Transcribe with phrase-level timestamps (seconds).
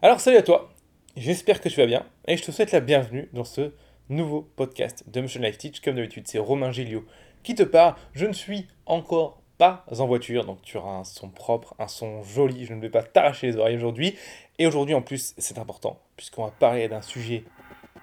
[0.00, 0.70] Alors salut à toi,
[1.16, 3.72] j'espère que tu vas bien et je te souhaite la bienvenue dans ce
[4.08, 5.80] nouveau podcast de Motion Life Teach.
[5.80, 7.04] Comme d'habitude, c'est Romain Gilliot
[7.42, 7.96] qui te parle.
[8.12, 12.22] Je ne suis encore pas en voiture, donc tu auras un son propre, un son
[12.22, 12.64] joli.
[12.64, 14.14] Je ne vais pas t'arracher les oreilles aujourd'hui.
[14.60, 17.42] Et aujourd'hui en plus, c'est important puisqu'on va parler d'un sujet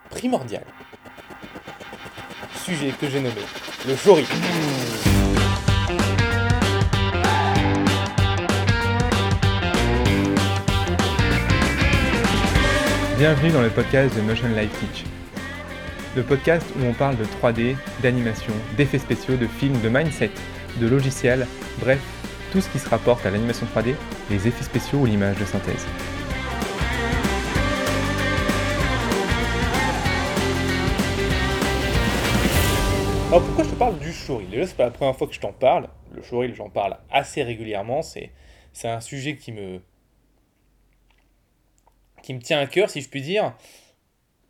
[0.10, 0.66] primordial.
[2.66, 3.42] Sujet que j'ai nommé
[3.88, 4.26] le jori.
[13.18, 15.06] Bienvenue dans le podcast de Motion Life Teach.
[16.18, 20.32] Le podcast où on parle de 3D, d'animation, d'effets spéciaux, de films, de mindset,
[20.82, 21.48] de logiciels,
[21.80, 22.02] bref,
[22.52, 23.96] tout ce qui se rapporte à l'animation 3D,
[24.30, 25.86] les effets spéciaux ou l'image de synthèse.
[33.30, 34.50] Alors pourquoi je te parle du showreel?
[34.50, 35.88] Déjà, c'est pas la première fois que je t'en parle.
[36.14, 38.02] Le showreel, j'en parle assez régulièrement.
[38.02, 38.32] C'est
[38.84, 39.80] un sujet qui me,
[42.26, 43.54] qui me tient à cœur, si je puis dire.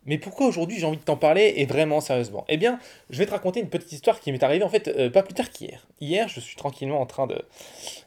[0.06, 2.44] Mais pourquoi aujourd'hui j'ai envie de t'en parler et vraiment sérieusement?
[2.48, 2.78] Eh bien,
[3.10, 5.34] je vais te raconter une petite histoire qui m'est arrivée en fait euh, pas plus
[5.34, 5.86] tard qu'hier.
[6.00, 7.42] Hier, je suis tranquillement en train de,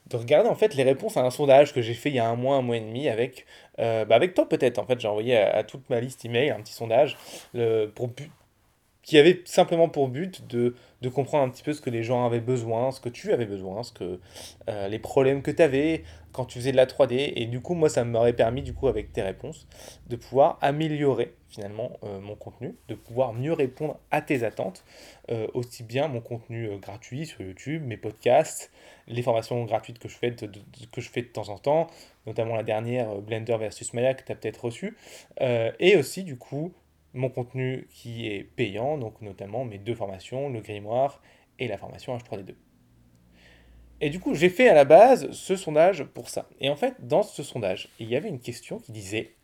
[0.08, 2.28] de, regarder en fait les réponses à un sondage que j'ai fait il y a
[2.28, 3.46] un mois, un mois et demi avec,
[3.80, 4.80] euh, bah avec toi peut-être.
[4.80, 7.18] En fait, j'ai envoyé à, toute ma liste email un petit sondage
[7.96, 8.10] pour,
[9.10, 12.28] qui avait simplement pour but de, de, comprendre un petit peu ce que les gens
[12.28, 14.20] avaient besoin, ce que tu avais besoin, ce que,
[14.70, 17.34] euh, les problèmes que tu avais quand tu faisais de la 3D.
[17.36, 19.68] Et du coup, moi, ça m'aurait permis, du coup, avec tes réponses,
[20.10, 24.86] de pouvoir améliorer finalement euh, mon contenu, de pouvoir mieux répondre à tes attentes,
[25.32, 28.72] euh, aussi bien mon contenu gratuit sur YouTube, mes podcasts,
[29.08, 31.88] les formations gratuites que je fais de, temps en temps,
[32.28, 34.96] notamment la dernière Blender versus Maya que tu as peut-être reçue,
[35.40, 36.72] et aussi, du coup,
[37.14, 41.22] mon contenu qui est payant, donc notamment mes deux formations, le grimoire
[41.58, 42.56] et la formation H3D2.
[44.02, 46.48] Et du coup, j'ai fait à la base ce sondage pour ça.
[46.62, 49.36] Et en fait, dans ce sondage, il y avait une question qui disait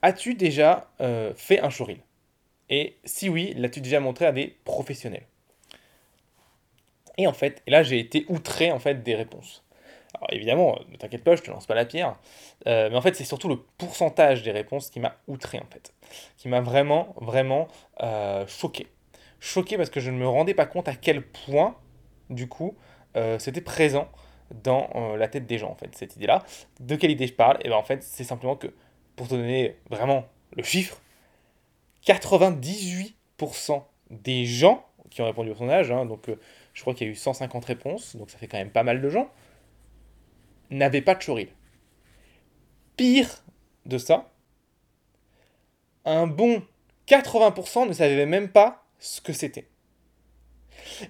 [0.00, 1.98] As-tu déjà euh, fait un showreel?
[2.70, 5.26] Et si oui, l'as-tu déjà montré à des professionnels?
[7.16, 9.64] Et en fait, là j'ai été outré en fait des réponses.
[10.14, 12.16] Alors évidemment, ne t'inquiète pas, je te lance pas la pierre.
[12.66, 15.92] Euh, mais en fait, c'est surtout le pourcentage des réponses qui m'a outré, en fait.
[16.36, 17.68] Qui m'a vraiment, vraiment
[18.02, 18.86] euh, choqué.
[19.40, 21.76] Choqué parce que je ne me rendais pas compte à quel point,
[22.30, 22.76] du coup,
[23.16, 24.08] euh, c'était présent
[24.62, 26.42] dans la tête des gens, en fait, cette idée-là.
[26.80, 27.56] De quelle idée je parle?
[27.56, 28.68] Et eh bien, en fait, c'est simplement que,
[29.14, 30.24] pour te donner vraiment
[30.56, 31.02] le chiffre,
[32.06, 36.30] 98% des gens qui ont répondu au sondage, hein, donc
[36.72, 39.02] je crois qu'il y a eu 150 réponses, donc ça fait quand même pas mal
[39.02, 39.30] de gens,
[40.70, 41.48] n'avait pas de choril.
[42.96, 43.44] Pire
[43.86, 44.30] de ça,
[46.04, 46.62] un bon
[47.06, 49.68] 80% ne savait même pas ce que c'était.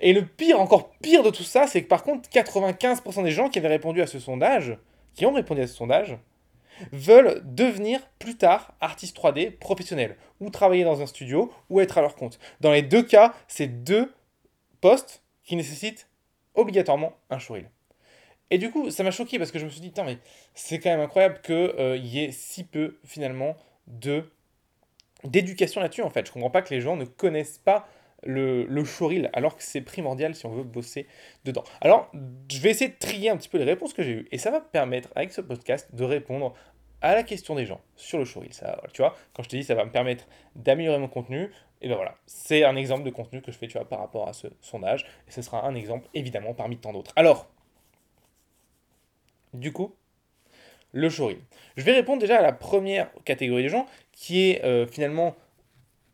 [0.00, 3.48] Et le pire, encore pire de tout ça, c'est que par contre, 95% des gens
[3.48, 4.76] qui avaient répondu à ce sondage,
[5.14, 6.16] qui ont répondu à ce sondage,
[6.92, 12.02] veulent devenir plus tard artistes 3D professionnels, ou travailler dans un studio, ou être à
[12.02, 12.38] leur compte.
[12.60, 14.12] Dans les deux cas, c'est deux
[14.80, 16.08] postes qui nécessitent
[16.54, 17.70] obligatoirement un showreel.
[18.50, 20.18] Et du coup, ça m'a choqué parce que je me suis dit, mais
[20.54, 24.24] c'est quand même incroyable qu'il euh, y ait si peu finalement de
[25.24, 26.26] d'éducation là-dessus en fait.
[26.26, 27.88] Je comprends pas que les gens ne connaissent pas
[28.22, 31.06] le, le showreel alors que c'est primordial si on veut bosser
[31.44, 31.64] dedans.
[31.80, 32.10] Alors,
[32.50, 34.50] je vais essayer de trier un petit peu les réponses que j'ai eues et ça
[34.50, 36.54] va me permettre avec ce podcast de répondre
[37.00, 38.52] à la question des gens sur le showreel.
[38.52, 40.26] Ça, tu vois, quand je te dis ça va me permettre
[40.56, 43.74] d'améliorer mon contenu, et ben voilà, c'est un exemple de contenu que je fais, tu
[43.74, 47.12] vois, par rapport à ce sondage et ce sera un exemple évidemment parmi tant d'autres.
[47.14, 47.48] Alors,
[49.54, 49.94] du coup,
[50.92, 51.38] le showreel.
[51.76, 55.36] Je vais répondre déjà à la première catégorie de gens, qui est euh, finalement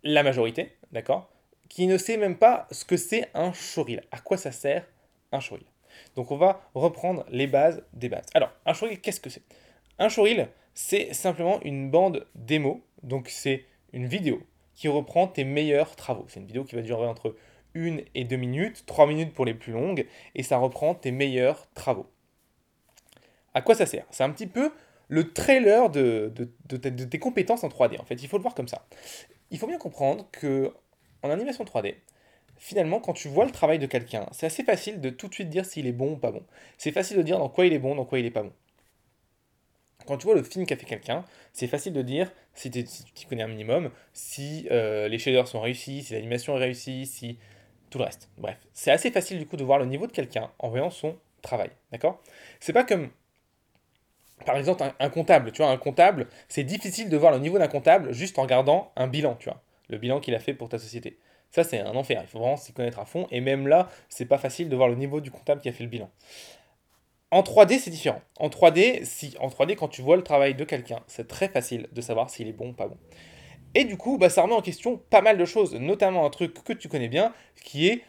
[0.02, 1.30] la majorité, d'accord
[1.68, 4.02] Qui ne sait même pas ce que c'est un showreel.
[4.12, 4.86] À quoi ça sert
[5.32, 5.66] un showreel?
[6.16, 8.26] Donc on va reprendre les bases des bases.
[8.34, 9.42] Alors, un showreel, qu'est-ce que c'est?
[9.98, 14.42] Un showreel, c'est simplement une bande démo, donc c'est une vidéo
[14.74, 16.26] qui reprend tes meilleurs travaux.
[16.28, 17.36] C'est une vidéo qui va durer entre
[17.74, 21.68] une et deux minutes, trois minutes pour les plus longues, et ça reprend tes meilleurs
[21.74, 22.06] travaux.
[23.54, 24.04] À quoi ça sert?
[24.10, 24.72] C'est un petit peu
[25.08, 26.32] le trailer de,
[26.68, 28.00] tes compétences en 3D.
[28.00, 28.86] En fait, il faut le voir comme ça.
[29.50, 30.72] Il faut bien comprendre que
[31.22, 31.94] en animation 3D,
[32.56, 35.48] finalement, quand tu vois le travail de quelqu'un, c'est assez facile de tout de suite
[35.48, 36.42] dire s'il est bon ou pas bon.
[36.78, 38.52] C'est facile de dire dans quoi il est bon, dans quoi il est pas bon.
[40.06, 43.42] Quand tu vois le film qu'a fait quelqu'un, c'est facile de dire, si, tu connais
[43.42, 47.38] un minimum, si euh, les shaders sont réussis, si l'animation est réussie, si
[47.88, 48.28] tout le reste.
[48.36, 51.16] Bref, c'est assez facile du coup de voir le niveau de quelqu'un en voyant son
[51.40, 51.70] travail.
[51.90, 52.20] D'accord?
[52.60, 53.08] C'est pas comme
[54.44, 57.68] par exemple, un, comptable, tu vois, un comptable, c'est difficile de voir le niveau d'un
[57.68, 60.78] comptable juste en regardant un bilan, tu vois, le bilan qu'il a fait pour ta
[60.78, 61.18] société.
[61.50, 64.26] Ça, c'est un enfer, il faut vraiment s'y connaître à fond, et même là, c'est
[64.26, 66.10] pas facile de voir le niveau du comptable qui a fait le bilan.
[67.30, 68.22] En 3D, c'est différent.
[68.38, 71.88] En 3D, si, en 3D, quand tu vois le travail de quelqu'un, c'est très facile
[71.92, 72.96] de savoir s'il est bon ou pas bon.
[73.74, 76.54] Et du coup, bah, ça remet en question pas mal de choses, notamment un truc
[76.62, 77.32] que tu connais bien,
[77.64, 78.02] qui est,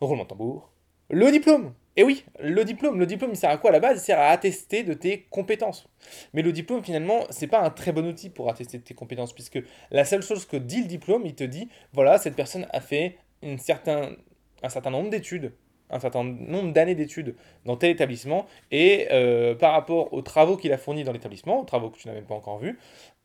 [0.00, 0.70] roulement de tambour,
[1.08, 1.72] le diplôme.
[1.96, 3.98] Et oui, le diplôme, le diplôme, il sert à quoi à la base?
[3.98, 5.88] Il sert à attester de tes compétences.
[6.32, 9.34] Mais le diplôme, finalement, c'est pas un très bon outil pour attester de tes compétences,
[9.34, 9.60] puisque
[9.90, 13.18] la seule chose que dit le diplôme, il te dit, voilà, cette personne a fait
[13.58, 14.16] certain,
[14.62, 15.52] un certain nombre d'études,
[15.90, 17.36] un certain nombre d'années d'études
[17.66, 21.64] dans tel établissement, et euh, par rapport aux travaux qu'il a fournis dans l'établissement, aux
[21.64, 22.78] travaux que tu n'as même pas encore vus,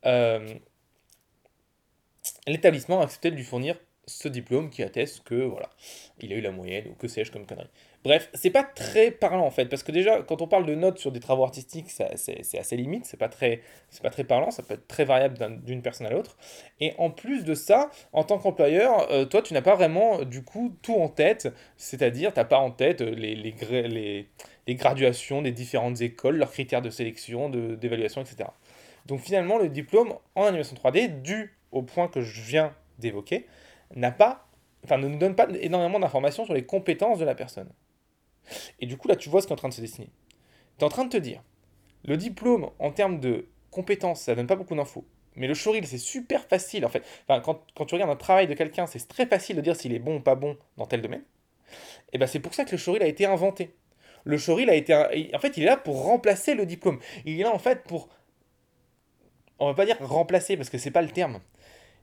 [0.04, 0.46] euh,
[2.46, 3.76] l'établissement a accepté de lui fournir
[4.06, 5.70] ce diplôme qui atteste que voilà,
[6.20, 7.68] il a eu la moyenne ou que sais-je comme connerie.
[8.04, 10.98] Bref, c'est pas très parlant en fait, parce que déjà, quand on parle de notes
[10.98, 13.60] sur des travaux artistiques, c'est assez limite, c'est pas, très,
[14.02, 16.36] pas très parlant, ça peut être très variable d'une personne à l'autre.
[16.80, 20.44] Et en plus de ça, en tant qu'employeur, euh, toi, tu n'as pas vraiment du
[20.44, 24.28] coup tout en tête, c'est-à-dire, tu n'as pas en tête les, les, les,
[24.66, 28.50] les, graduations des différentes écoles, leurs critères de sélection, d'évaluation, etc.
[29.06, 33.46] Donc finalement, le diplôme en animation 3D, dû au point que je viens d'évoquer,
[33.96, 34.46] n'a pas,
[34.84, 37.68] enfin, ne nous donne pas énormément d'informations sur les compétences de la personne.
[38.80, 40.10] Et du coup, là, tu vois ce qui est en train de se dessiner.
[40.78, 41.42] Tu es en train de te dire,
[42.04, 45.04] le diplôme, en termes de compétences, ça donne pas beaucoup d'infos.
[45.36, 47.04] Mais le showreel, c'est super facile, en fait.
[47.28, 49.98] Quand, quand tu regardes un travail de quelqu'un, c'est très facile de dire s'il est
[49.98, 51.22] bon ou pas bon dans tel domaine.
[52.12, 53.74] Et ben c'est pour ça que le showreel a été inventé.
[54.24, 54.94] Le showreel a été...
[54.94, 56.98] En fait, il est là pour remplacer le diplôme.
[57.24, 58.08] Il est là, en fait, pour...
[59.60, 61.40] On va pas dire remplacer, parce que c'est pas le terme.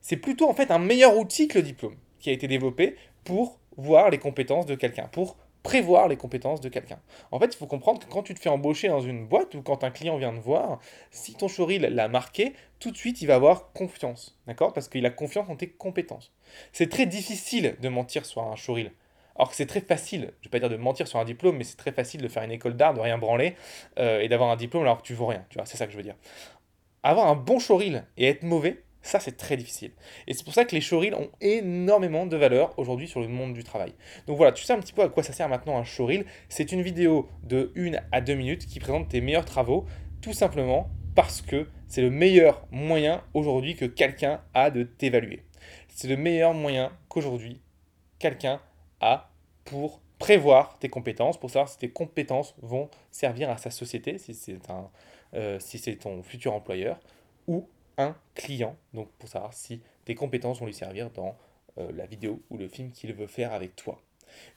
[0.01, 3.59] C'est plutôt, en fait, un meilleur outil que le diplôme qui a été développé pour
[3.77, 7.00] voir les compétences de quelqu'un, pour prévoir les compétences de quelqu'un.
[7.31, 9.63] En fait, il faut comprendre que quand tu te fais embaucher dans une boîte ou
[9.63, 10.79] quand un client vient te voir,
[11.09, 14.73] si ton showreel l'a marqué, tout de suite, il va avoir confiance, d'accord?
[14.73, 16.31] Parce qu'il a confiance en tes compétences.
[16.71, 18.91] C'est très difficile de mentir sur un showreel.
[19.35, 21.63] Alors que c'est très facile, je vais pas dire de mentir sur un diplôme, mais
[21.63, 23.56] c'est très facile de faire une école d'art, de rien branler,
[23.97, 25.91] euh, et d'avoir un diplôme alors que tu vaux rien, tu vois, c'est ça que
[25.91, 26.15] je veux dire.
[27.01, 29.91] Avoir un bon showreel et être mauvais, ça, c'est très difficile.
[30.27, 33.53] Et c'est pour ça que les showreels ont énormément de valeur aujourd'hui sur le monde
[33.53, 33.93] du travail.
[34.25, 36.25] Donc voilà, tu sais un petit peu à quoi ça sert maintenant un showreel.
[36.49, 39.85] C'est une vidéo de 1 à 2 minutes qui présente tes meilleurs travaux,
[40.21, 45.43] tout simplement parce que c'est le meilleur moyen aujourd'hui que quelqu'un a de t'évaluer.
[45.87, 47.61] C'est le meilleur moyen qu'aujourd'hui
[48.17, 48.59] quelqu'un
[49.01, 49.29] a
[49.65, 54.33] pour prévoir tes compétences, pour savoir si tes compétences vont servir à sa société, si
[54.33, 54.57] c'est
[55.35, 56.99] euh, si c'est ton futur employeur,
[57.47, 57.67] ou
[57.97, 61.36] un client, donc pour savoir si tes compétences vont lui servir dans
[61.77, 64.01] euh, la vidéo ou le film qu'il veut faire avec toi.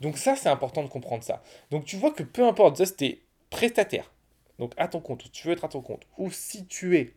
[0.00, 1.43] Donc ça, c'est important de comprendre ça.
[1.70, 4.11] Donc tu vois que peu importe, si tu es prestataire,
[4.58, 7.14] donc à ton compte, ou tu veux être à ton compte, ou si tu es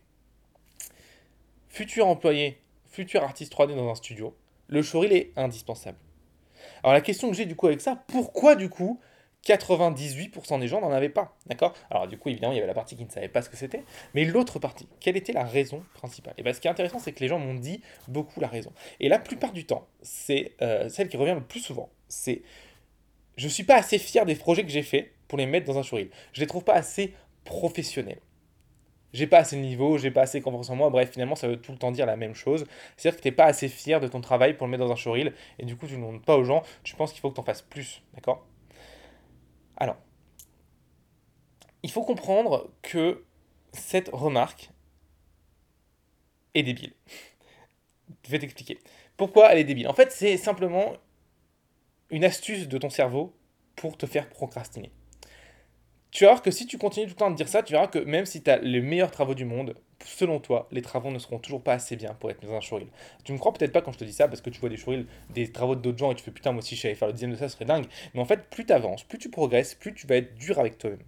[1.68, 4.36] futur employé, futur artiste 3D dans un studio,
[4.68, 5.98] le showreel est indispensable.
[6.82, 9.00] Alors la question que j'ai du coup avec ça, pourquoi du coup
[9.44, 11.36] 98% des gens n'en avaient pas.
[11.46, 11.74] D'accord?
[11.90, 13.56] Alors, du coup, évidemment, il y avait la partie qui ne savait pas ce que
[13.56, 13.82] c'était.
[14.14, 16.34] Mais l'autre partie, quelle était la raison principale?
[16.38, 18.72] Et bien, ce qui est intéressant, c'est que les gens m'ont dit beaucoup la raison.
[19.00, 21.90] Et la plupart du temps, c'est euh, celle qui revient le plus souvent.
[22.08, 22.42] C'est
[23.36, 25.78] je ne suis pas assez fier des projets que j'ai faits pour les mettre dans
[25.78, 26.10] un showreel.
[26.32, 28.20] Je les trouve pas assez professionnels.
[29.12, 30.88] J'ai pas assez de niveau, j'ai pas assez confiance en moi.
[30.88, 32.64] Bref, finalement, ça veut tout le temps dire la même chose.
[32.96, 34.96] C'est-à-dire que tu n'es pas assez fier de ton travail pour le mettre dans un
[34.96, 35.34] showreel.
[35.58, 36.62] Et du coup, tu ne demandes pas aux gens.
[36.82, 38.02] Tu penses qu'il faut que tu en fasses plus.
[38.14, 38.46] D'accord?
[39.82, 39.96] Alors,
[41.82, 43.24] il faut comprendre que
[43.72, 44.70] cette remarque
[46.54, 46.92] est débile.
[48.24, 48.78] Je vais t'expliquer.
[49.16, 49.88] Pourquoi elle est débile?
[49.88, 50.92] En fait, c'est simplement
[52.10, 53.34] une astuce de ton cerveau
[53.74, 54.92] pour te faire procrastiner.
[56.12, 57.88] Tu vas voir que si tu continues tout le temps de dire ça, tu verras
[57.88, 59.74] que même si tu as les meilleurs travaux du monde,
[60.04, 62.88] selon toi, les travaux ne seront toujours pas assez bien pour être dans un showreel?
[63.24, 64.76] Tu me crois peut-être pas quand je te dis ça, parce que tu vois des
[64.76, 67.14] showreels, des travaux d'autres gens, et tu fais putain, moi aussi je savais faire le
[67.14, 67.86] dixième de ça, ce serait dingue.
[68.14, 70.78] Mais en fait, plus tu avances, plus tu progresses, plus tu vas être dur avec
[70.78, 71.02] toi-même.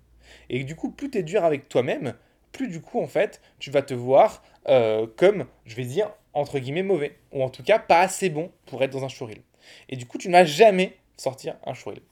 [0.49, 2.15] Et du coup, plus tu es dur avec toi-même,
[2.53, 6.59] plus du coup, en fait, tu vas te voir euh, comme, je vais dire, entre
[6.59, 7.17] guillemets, mauvais.
[7.33, 9.43] Ou en tout cas, pas assez bon pour être dans un showreel.
[9.89, 12.03] Et du coup, tu n'as jamais sortir un showreel.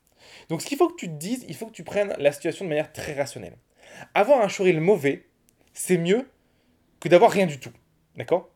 [0.48, 2.64] Donc, ce qu'il faut que tu te dises, il faut que tu prennes la situation
[2.64, 3.56] de manière très rationnelle.
[4.14, 5.26] Avoir un showreel mauvais,
[5.72, 6.28] c'est mieux
[7.02, 7.72] que d'avoir rien du tout.
[8.16, 8.48] D'accord?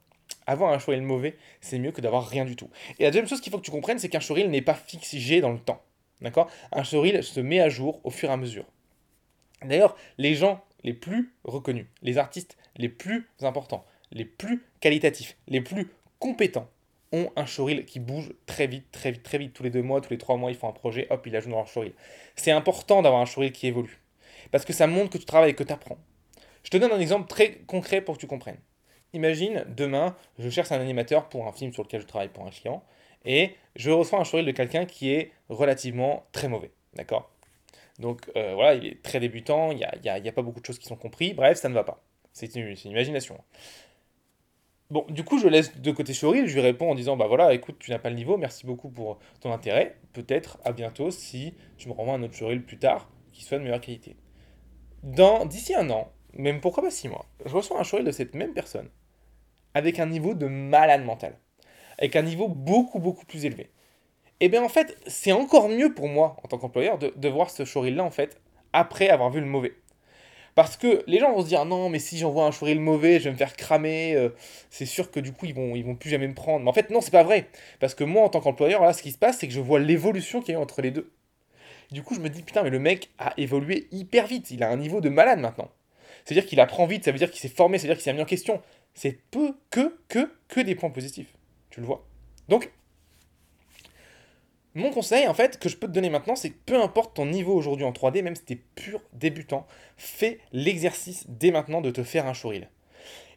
[0.47, 2.71] Avoir un showreel mauvais, c'est mieux que d'avoir rien du tout.
[3.01, 5.41] Et la deuxième chose qu'il faut que tu comprennes, c'est qu'un showreel n'est pas fixé
[5.41, 5.83] dans le temps.
[6.21, 6.49] D'accord?
[6.71, 8.65] Un showreel se met à jour au fur et à mesure.
[9.65, 15.61] D'ailleurs, les gens les plus reconnus, les artistes les plus importants, les plus qualitatifs, les
[15.61, 16.71] plus compétents,
[17.11, 19.55] ont un showreel qui bouge très vite, très vite, très vite.
[19.55, 21.41] Tous les deux mois, tous les trois mois, ils font un projet, hop, ils la
[21.41, 21.95] jouent dans leur showreel.
[22.37, 23.99] C'est important d'avoir un showreel qui évolue.
[24.53, 25.99] Parce que ça montre que tu travailles et que tu apprends.
[26.67, 28.59] Je te donne un exemple très concret pour que tu comprennes.
[29.13, 32.51] Imagine, demain, je cherche un animateur pour un film sur lequel je travaille pour un
[32.51, 32.83] client,
[33.25, 36.73] et je reçois un showreel de quelqu'un qui est relativement très mauvais.
[36.95, 37.31] D'accord?
[38.01, 40.89] Donc euh, voilà, il est très débutant, il n'y a, pas beaucoup de choses qui
[40.89, 41.35] sont comprises.
[41.35, 42.03] Bref, ça ne va pas.
[42.33, 43.39] C'est une, imagination.
[44.91, 47.55] Bon, du coup, je laisse de côté Choril, je lui réponds en disant Bah voilà,
[47.55, 49.99] écoute, tu n'as pas le niveau, merci beaucoup pour ton intérêt.
[50.15, 53.63] Peut-être à bientôt si tu me renvoies un autre Choril plus tard qui soit de
[53.63, 54.17] meilleure qualité.
[55.05, 58.53] D'ici un an, même pourquoi pas six mois, je reçois un Choril de cette même
[58.53, 58.89] personne
[59.75, 61.37] avec un niveau de malade mental,
[61.99, 63.71] avec un niveau beaucoup, beaucoup plus élevé.
[64.41, 67.51] Et eh bien en fait, c'est encore mieux pour moi en tant qu'employeur de, voir
[67.51, 68.41] ce Choril là en fait
[68.73, 69.73] après avoir vu le mauvais.
[70.55, 73.25] Parce que les gens vont se dire non, mais si j'envoie un le mauvais, je
[73.25, 74.15] vais me faire cramer.
[74.15, 74.31] Euh,
[74.71, 76.65] c'est sûr que du coup, ils vont, ils vont plus jamais me prendre.
[76.65, 77.49] Mais en fait, non, c'est pas vrai.
[77.79, 79.79] Parce que moi, en tant qu'employeur, là, ce qui se passe, c'est que je vois
[79.81, 81.13] l'évolution qu'il y a entre les deux.
[81.91, 84.51] Du coup, je me dis putain, mais le mec a évolué hyper vite.
[84.51, 85.71] Il a un niveau de malade maintenant.
[86.27, 88.13] C'est-à-dire qu'il apprend vite, ça veut dire qu'il s'est formé, ça veut dire qu'il s'est
[88.13, 88.61] mis en question.
[88.95, 91.33] C'est peu, que, que, que des points positifs.
[91.71, 92.05] Tu le vois.
[92.49, 92.73] Donc,
[94.75, 97.27] mon conseil, en fait, que je peux te donner maintenant, c'est que peu importe ton
[97.27, 101.93] niveau aujourd'hui en 3D, même si tu es pur débutant, fais l'exercice dès maintenant de
[101.93, 102.69] te faire un showreel.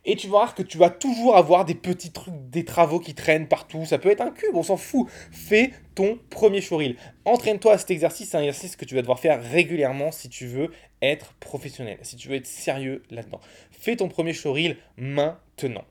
[0.06, 3.14] Et tu vas voir que tu vas toujours avoir des petits trucs, des travaux qui
[3.14, 3.86] traînent partout.
[3.86, 5.08] Ça peut être un cube, on s'en fout.
[5.32, 6.96] Fais ton premier showreel.
[7.26, 8.30] Entraîne-toi à cet exercice.
[8.30, 12.16] C'est un exercice que tu vas devoir faire régulièrement si tu veux être professionnel, si
[12.16, 13.42] tu veux être sérieux là-dedans.
[13.72, 15.86] Fais ton premier showreel maintenant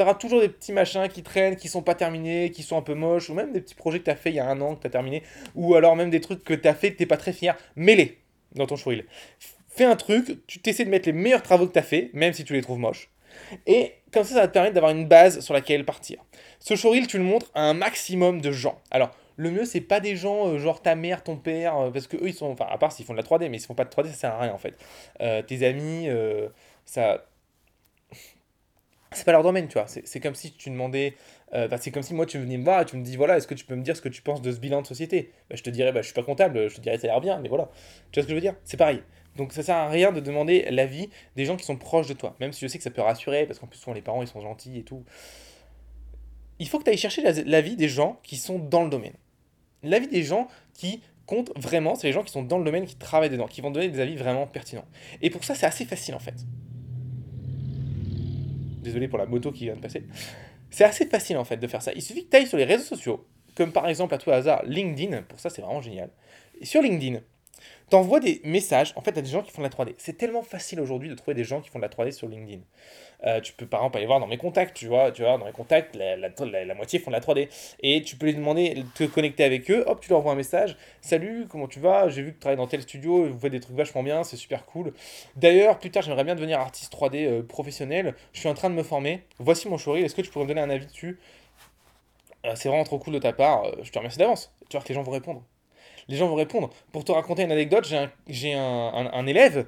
[0.00, 2.82] tu auras toujours des petits machins qui traînent, qui sont pas terminés, qui sont un
[2.82, 4.58] peu moches, ou même des petits projets que tu as fait il y a un
[4.62, 5.22] an que tu as terminé,
[5.54, 7.54] ou alors même des trucs que tu as fait que tu pas très fier.
[7.76, 8.16] Mets-les
[8.54, 9.04] dans ton showreel.
[9.68, 12.32] Fais un truc, tu t'essaies de mettre les meilleurs travaux que tu as fait, même
[12.32, 13.10] si tu les trouves moches.
[13.66, 16.24] Et comme ça, ça va te permettre d'avoir une base sur laquelle partir.
[16.58, 18.80] Ce showreel, tu le montres à un maximum de gens.
[18.90, 22.06] Alors, le mieux, c'est pas des gens euh, genre ta mère, ton père, euh, parce
[22.06, 22.46] que eux, ils sont.
[22.46, 24.14] Enfin, à part s'ils font de la 3D, mais s'ils font pas de 3D, ça
[24.14, 24.76] sert à rien en fait.
[25.20, 26.08] Euh, tes amis,
[26.84, 27.24] ça
[29.12, 29.86] c'est pas leur domaine, tu vois.
[29.86, 31.16] C'est comme si tu demandais.
[31.52, 33.48] Euh, c'est comme si moi, tu venais me voir et tu me dis voilà, est-ce
[33.48, 35.32] que tu peux me dire ce que tu penses de ce bilan de société?
[35.48, 37.20] Bah, Je te dirais, bah, je suis pas comptable, je te dirais, ça a l'air
[37.20, 37.70] bien, mais voilà.
[38.12, 38.54] Tu vois ce que je veux dire?
[38.64, 39.02] C'est pareil.
[39.36, 42.36] Donc ça sert à rien de demander l'avis des gens qui sont proches de toi,
[42.40, 44.28] même si je sais que ça peut rassurer, parce qu'en plus, souvent les parents, ils
[44.28, 45.04] sont gentils et tout.
[46.58, 49.14] Il faut que tu ailles chercher l'avis des gens qui sont dans le domaine.
[49.82, 52.96] L'avis des gens qui comptent vraiment, c'est les gens qui sont dans le domaine, qui
[52.96, 54.84] travaillent dedans, qui vont donner des avis vraiment pertinents.
[55.22, 56.34] Et pour ça, c'est assez facile en fait.
[58.82, 60.04] Désolé pour la moto qui vient de passer.
[60.70, 61.92] C'est assez facile en fait de faire ça.
[61.94, 64.62] Il suffit que tu ailles sur les réseaux sociaux, comme par exemple à tout hasard
[64.64, 66.10] LinkedIn, pour ça c'est vraiment génial.
[66.60, 67.20] Et sur LinkedIn,
[67.88, 69.94] t'envoies des messages en fait à des gens qui font de la 3D.
[69.98, 72.60] C'est tellement facile aujourd'hui de trouver des gens qui font de la 3D sur LinkedIn.
[73.26, 75.44] Euh, tu peux par exemple aller voir dans mes contacts, tu vois, tu vois, dans
[75.44, 77.48] mes contacts, la, la, moitié font de la 3D.
[77.80, 80.36] Et tu peux les demander de te connecter avec eux, hop, tu leur envoies un
[80.36, 83.52] message, salut, comment tu vas, j'ai vu que tu travailles dans tel studio, vous faites
[83.52, 84.92] des trucs vachement bien, c'est super cool.
[85.36, 88.74] D'ailleurs, plus tard, j'aimerais bien devenir artiste 3D euh, professionnel, je suis en train de
[88.74, 91.18] me former, voici mon showreel, est-ce que tu pourrais me donner un avis dessus?
[92.46, 94.52] Euh, C'est vraiment trop cool de ta part, je te remercie d'avance.
[94.68, 95.42] Tu vois que les gens vont répondre
[96.10, 96.70] les gens vont répondre.
[96.92, 97.88] Pour te raconter une anecdote,
[98.28, 99.66] j'ai un, élève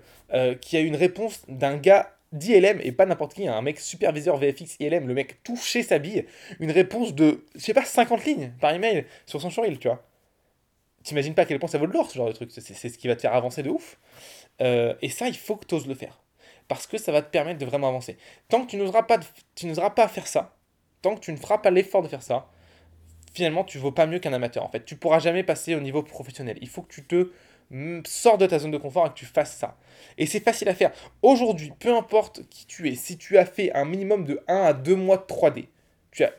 [0.61, 3.78] qui a eu une réponse d'un gars d'ILM et pas n'importe qui, hein, un mec
[3.78, 6.26] superviseur VFX ILM, le mec touchait sa bille,
[6.61, 10.02] une réponse de, je sais pas, 50 lignes par email sur son showreel, tu vois.
[11.02, 12.99] T'imagines pas à quel point ça vaut de l'or ce genre de truc, c'est ce
[12.99, 13.99] qui va te faire avancer de ouf.
[14.61, 16.20] Euh, et ça, il faut que tu oses le faire.
[16.68, 18.16] Parce que ça va te permettre de vraiment avancer.
[18.49, 19.18] Tant que tu n'oseras pas,
[19.54, 20.56] tu n'oseras pas faire ça,
[21.02, 22.49] tant que tu ne feras pas l'effort de faire ça,
[23.32, 24.64] finalement, tu vaux pas mieux qu'un amateur.
[24.64, 26.58] En fait, tu pourras jamais passer au niveau professionnel.
[26.60, 27.30] Il faut que tu te
[28.06, 29.78] sors de ta zone de confort et que tu fasses ça.
[30.18, 30.92] Et c'est facile à faire.
[31.22, 34.72] Aujourd'hui, peu importe qui tu es, si tu as fait un minimum de 1 à
[34.74, 35.68] 2 mois de 3D,
[36.10, 36.32] tu as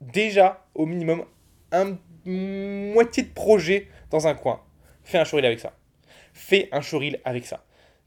[0.00, 1.24] déjà au minimum
[1.72, 4.62] un moitié de projet dans un coin.
[5.02, 5.72] Fais un showreel avec ça.
[6.34, 7.64] Fais un showreel avec ça.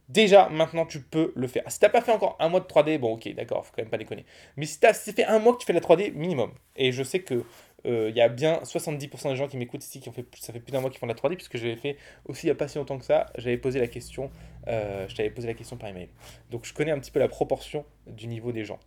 [0.07, 1.63] Déjà, maintenant, tu peux le faire.
[1.69, 3.81] Si tu n'as pas fait encore un mois de 3D, bon, ok, d'accord, faut quand
[3.81, 4.25] même pas déconner.
[4.57, 6.51] Mais si tu as fait un mois que tu fais la 3D, minimum.
[6.75, 7.45] Et je sais que
[7.85, 10.53] euh, il y a bien 70% des gens qui m'écoutent ici qui ont fait, ça
[10.53, 12.51] fait plus d'un mois qu'ils font de la 3D, puisque j'avais fait aussi il n'y
[12.51, 14.29] a pas si longtemps que ça, j'avais posé la question,
[14.67, 16.09] euh, je t'avais posé la question par email.
[16.49, 18.79] Donc je connais un petit peu la proportion du niveau des gens.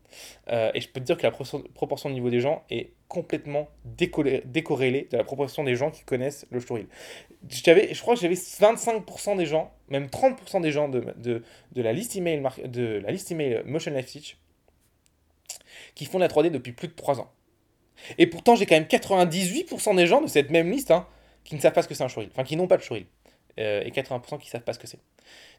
[0.49, 3.69] Euh, et je peux te dire que la proportion, du niveau des gens est complètement
[3.85, 6.87] décorrélée de la proportion des gens qui connaissent le showreel.
[7.49, 11.93] Je crois que j'avais 25% des gens, même 30% des gens de, de, de, la
[11.93, 14.37] liste email, de la liste email Motion Life Teach
[15.95, 17.31] qui font de la 3D depuis plus de 3 ans.
[18.19, 21.07] Et pourtant, j'ai quand même 98% des gens de cette même liste hein,
[21.45, 23.07] qui ne savent pas ce que c'est un showreel, enfin qui n'ont pas de showreel.
[23.61, 24.99] Euh, et 80% qui ne savent pas ce que c'est.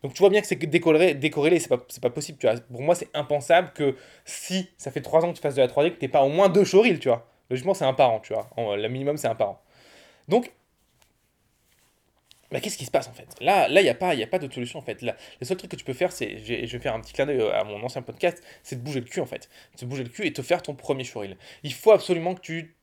[0.04, 2.38] Donc tu vois bien que c'est décorrélé, décorrélé c'est pas, pas possible.
[2.38, 2.48] Tu.
[2.72, 5.68] Pour moi, c'est impensable que si ça fait 3 ans que tu fasses de la
[5.68, 7.25] 3D, que tu n'aies pas au moins deux showreels, tu vois.
[7.50, 8.50] Logiquement, c'est un par an, tu vois.
[8.75, 9.62] Le minimum, c'est un par an.
[10.27, 10.51] Donc,
[12.56, 13.28] bah, qu'est-ce qui se passe en fait?
[13.42, 15.02] Là, il n'y a pas, a pas d'autre solution en fait.
[15.02, 17.42] le seul truc que tu peux faire, c'est, je vais faire un petit clin d'œil
[17.52, 19.50] à mon ancien podcast, c'est de bouger le cul en fait.
[19.78, 21.36] De bouger le cul et te faire ton premier showreel.
[21.64, 22.74] Il faut absolument que tu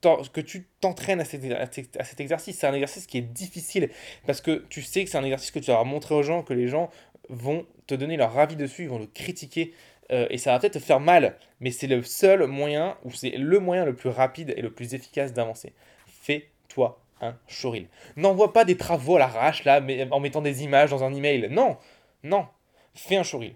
[0.00, 2.56] que tu t'entraînes à, à cet exercice.
[2.56, 3.90] C'est un exercice qui est difficile
[4.26, 6.54] parce que tu sais que c'est un exercice que tu vas montrer aux gens, que
[6.54, 6.88] les gens
[7.28, 9.74] vont te donner leur avis dessus, ils vont le critiquer
[10.10, 13.30] euh, et ça va peut-être te faire mal, mais c'est le seul moyen, ou c'est
[13.30, 15.74] le moyen le plus rapide et le plus efficace d'avancer.
[16.06, 17.88] Fais-toi un showreel.
[18.16, 21.48] N'envoie pas des travaux à l'arrache là, mais en mettant des images dans un email.
[21.50, 21.76] Non,
[22.22, 22.46] non,
[22.94, 23.54] fais un showreel.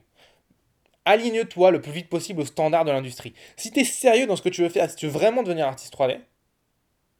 [1.04, 3.34] Aligne-toi le plus vite possible aux standards de l'industrie.
[3.56, 5.66] Si tu es sérieux dans ce que tu veux faire, si tu veux vraiment devenir
[5.66, 6.20] artiste 3D,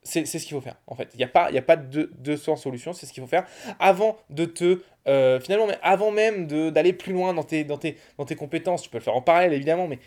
[0.04, 1.08] c'est ce qu'il faut faire, en fait.
[1.14, 3.46] Il n'y a pas, y a pas de 200 solutions, c'est ce qu'il faut faire.
[3.78, 4.82] Avant de te...
[5.08, 8.82] Euh, finalement, mais avant même d'aller plus loin dans tes, dans, tes, dans tes compétences,
[8.82, 9.98] tu peux le faire en parallèle, évidemment, mais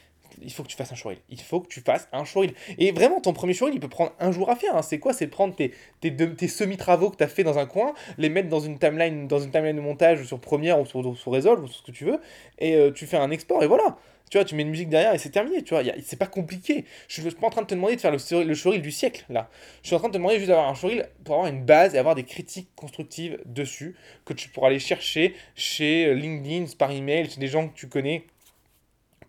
[0.42, 1.20] il faut que tu fasses un showreel.
[1.30, 2.54] Il faut que tu fasses un showreel.
[2.78, 4.76] Et vraiment, ton premier showreel, il peut prendre un jour à faire.
[4.76, 4.82] Hein.
[4.82, 5.14] C'est quoi?
[5.14, 8.50] C'est prendre tes, tes, tes semi-travaux que tu as fait dans un coin, les mettre
[8.50, 11.68] dans une timeline, dans une timeline de montage sur Premiere ou sur, sur Resolve ou
[11.68, 12.20] sur ce que tu veux,
[12.60, 13.98] et euh, tu fais un export, et voilà.
[14.32, 15.84] Tu vois, tu mets une musique derrière et c'est terminé, tu vois.
[16.04, 16.86] C'est pas compliqué.
[17.08, 19.50] Je suis pas en train de te demander de faire le, le du siècle, là.
[19.84, 21.94] Je suis en train de te demander juste d'avoir un showreel pour avoir une base
[21.94, 27.30] et avoir des critiques constructives dessus que tu pourras aller chercher chez LinkedIn, par email,
[27.30, 28.26] chez des gens que tu connais,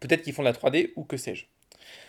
[0.07, 1.47] peut-être qui font de la 3D ou que sais-je.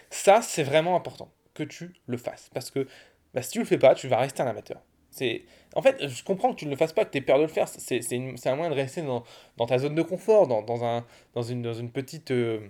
[0.09, 2.87] Ça, c'est vraiment important que tu le fasses parce que
[3.33, 4.81] bah, si tu le fais pas, tu vas rester un amateur.
[5.75, 7.43] En fait, je comprends que tu ne le fasses pas, que tu aies peur de
[7.43, 7.67] le faire.
[7.67, 7.99] C'est
[8.47, 9.23] un moyen de rester dans,
[9.65, 12.31] ta zone de confort, dans, dans, un, dans, une, dans une petite.
[12.31, 12.67] Euh,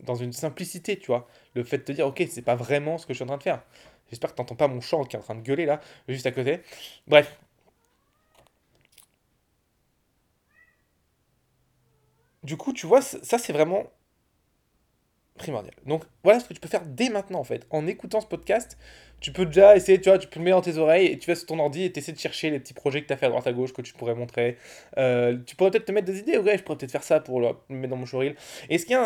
[0.00, 1.28] dans une simplicité, tu vois.
[1.54, 3.36] Le fait de te dire, ok, c'est pas vraiment ce que je suis en train
[3.36, 3.62] de faire.
[4.10, 6.26] J'espère que tu n'entends pas mon chant qui est en train de gueuler là, juste
[6.26, 6.60] à côté.
[7.06, 7.38] Bref.
[12.42, 13.84] Du coup, tu vois, ça c'est vraiment
[15.86, 17.66] Donc voilà ce que tu peux faire dès maintenant en fait.
[17.70, 18.78] En écoutant ce podcast,
[19.20, 21.30] tu peux déjà essayer, tu vois, tu peux le mettre dans tes oreilles et tu
[21.30, 23.16] vas sur ton ordi et tu essaies de chercher les petits projets que tu as
[23.16, 24.58] fait à droite à gauche que tu pourrais montrer.
[24.98, 27.40] Euh, tu pourrais peut-être te mettre des idées, ouais, je pourrais peut-être faire ça pour
[27.40, 28.36] le, mettre dans mon showreel.
[28.68, 28.98] Et ce qui est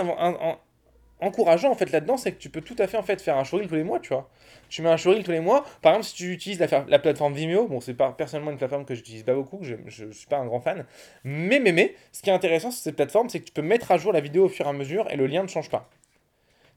[1.21, 3.45] encourageant en fait là-dedans, c'est que tu peux tout à fait en fait faire un
[3.45, 4.29] showreel tous les mois, tu vois.
[4.69, 5.65] Tu mets un showreel tous les mois.
[5.83, 8.85] Par exemple, si tu utilises la, la plateforme Vimeo, bon, c'est pas personnellement une plateforme
[8.85, 10.85] que j'utilise pas beaucoup, que je, je, suis pas un grand fan.
[11.25, 13.91] Mais, mais, mais, ce qui est intéressant sur cette plateforme, c'est que tu peux mettre
[13.93, 15.89] à jour la vidéo au fur et à mesure et le lien ne change pas.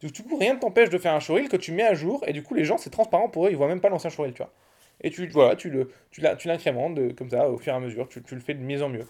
[0.01, 2.33] Du coup, rien ne t'empêche de faire un showreel que tu mets à jour, et
[2.33, 4.41] du coup, les gens, c'est transparent pour eux, ils voient même pas l'ancien showreel, tu
[4.41, 4.51] vois.
[5.01, 8.21] Et tu, voilà, tu, le, tu, l'incrémentes comme ça, au fur et à mesure, tu,
[8.31, 9.07] le fais de mieux en mieux.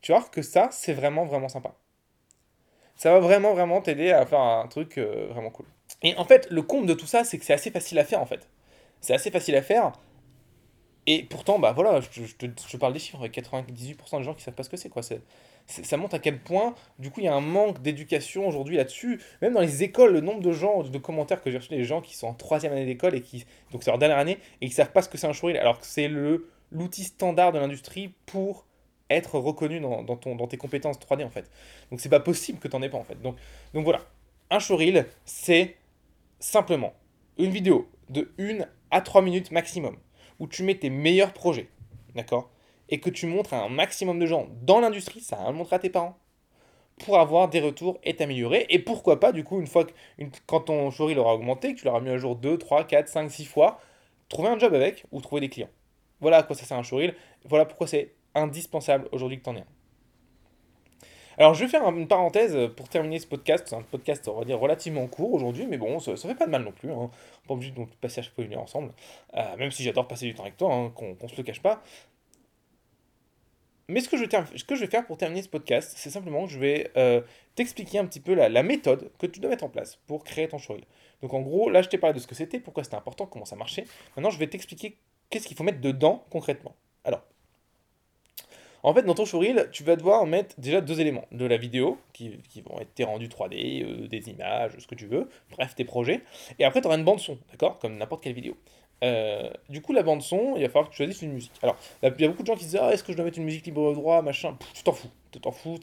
[0.00, 1.74] tu vois que ça, c'est vraiment, vraiment sympa.
[2.96, 5.66] Ça va vraiment, vraiment t'aider à faire un truc euh, vraiment cool.
[6.02, 8.20] Et en fait, le compte de tout ça, c'est que c'est assez facile à faire,
[8.20, 8.48] en fait.
[9.00, 9.92] C'est assez facile à faire.
[11.06, 14.62] Et pourtant, bah voilà, je, te, parle des chiffres, 98% des gens qui savent pas
[14.62, 15.02] ce que c'est, quoi.
[15.66, 19.20] Ça montre à quel point, du coup, il y a un manque d'éducation aujourd'hui là-dessus.
[19.40, 22.00] Même dans les écoles, le nombre de gens, de commentaires que j'ai reçus des gens
[22.00, 24.74] qui sont en troisième année d'école et qui, donc c'est leur dernière année, et qui
[24.74, 28.12] savent pas ce que c'est un showreel, alors que c'est le l'outil standard de l'industrie
[28.26, 28.66] pour
[29.10, 31.50] être reconnu dans, ton, dans tes compétences 3D en fait.
[31.90, 33.20] Donc c'est pas possible que tu n'en aies pas en fait.
[33.22, 33.36] Donc,
[33.72, 34.00] donc voilà,
[34.50, 35.76] un showreel, c'est
[36.40, 36.94] simplement
[37.38, 39.96] une vidéo de 1 à 3 minutes maximum
[40.40, 41.68] où tu mets tes meilleurs projets,
[42.14, 42.50] d'accord?
[42.88, 45.76] Et que tu montres à un maximum de gens dans l'industrie, ça va le montrer
[45.76, 46.18] à tes parents,
[46.98, 48.66] pour avoir des retours et t'améliorer.
[48.70, 49.92] Et pourquoi pas, du coup, une fois que
[50.46, 53.30] quand ton showreel aura augmenté, que tu l'auras mis à jour 2, 3, 4, 5,
[53.30, 53.80] 6 fois,
[54.28, 55.70] trouver un job avec ou trouver des clients.
[56.20, 57.14] Voilà à quoi ça sert un showreel.
[57.44, 59.66] Voilà pourquoi c'est indispensable aujourd'hui que tu en aies un.
[61.36, 63.64] Alors, je vais faire une parenthèse pour terminer ce podcast.
[63.66, 66.46] C'est un podcast, on va dire, relativement court aujourd'hui, mais bon, ça, ça fait pas
[66.46, 66.92] de mal non plus.
[66.92, 67.10] Hein.
[67.48, 68.92] Pas obligé de passer à chaque fois une heure ensemble.
[69.36, 71.82] Euh, même si j'adore passer du temps avec toi, hein, qu'on se le cache pas.
[73.88, 77.20] Mais ce que, je vais faire pour terminer ce podcast, c'est simplement je vais euh,
[77.54, 80.58] t'expliquer un petit peu la, méthode que tu dois mettre en place pour créer ton
[80.58, 80.84] showreel.
[81.22, 83.44] Donc en gros, là je t'ai parlé de ce que c'était, pourquoi c'était important, comment
[83.44, 83.86] ça marchait.
[84.16, 84.96] Maintenant je vais t'expliquer
[85.28, 86.74] qu'est-ce qu'il faut mettre dedans concrètement.
[87.04, 87.22] Alors,
[88.82, 91.26] en fait dans ton showreel, tu vas devoir mettre déjà deux éléments.
[91.30, 92.30] De la vidéo, qui,
[92.64, 96.22] vont être tes rendus 3D, euh, des images, ce que tu veux, bref tes projets.
[96.58, 97.78] Et après tu auras une bande son, d'accord?
[97.80, 98.56] Comme n'importe quelle vidéo.
[99.02, 101.52] Euh, du coup, la bande son, il va falloir que tu choisisses une musique.
[101.62, 103.38] Alors, il y a beaucoup de gens qui disent Ah, est-ce que je dois mettre
[103.38, 104.56] une musique libre au droit Machin.
[104.72, 105.10] tu t'en fous.
[105.30, 105.78] Tu t'en fous.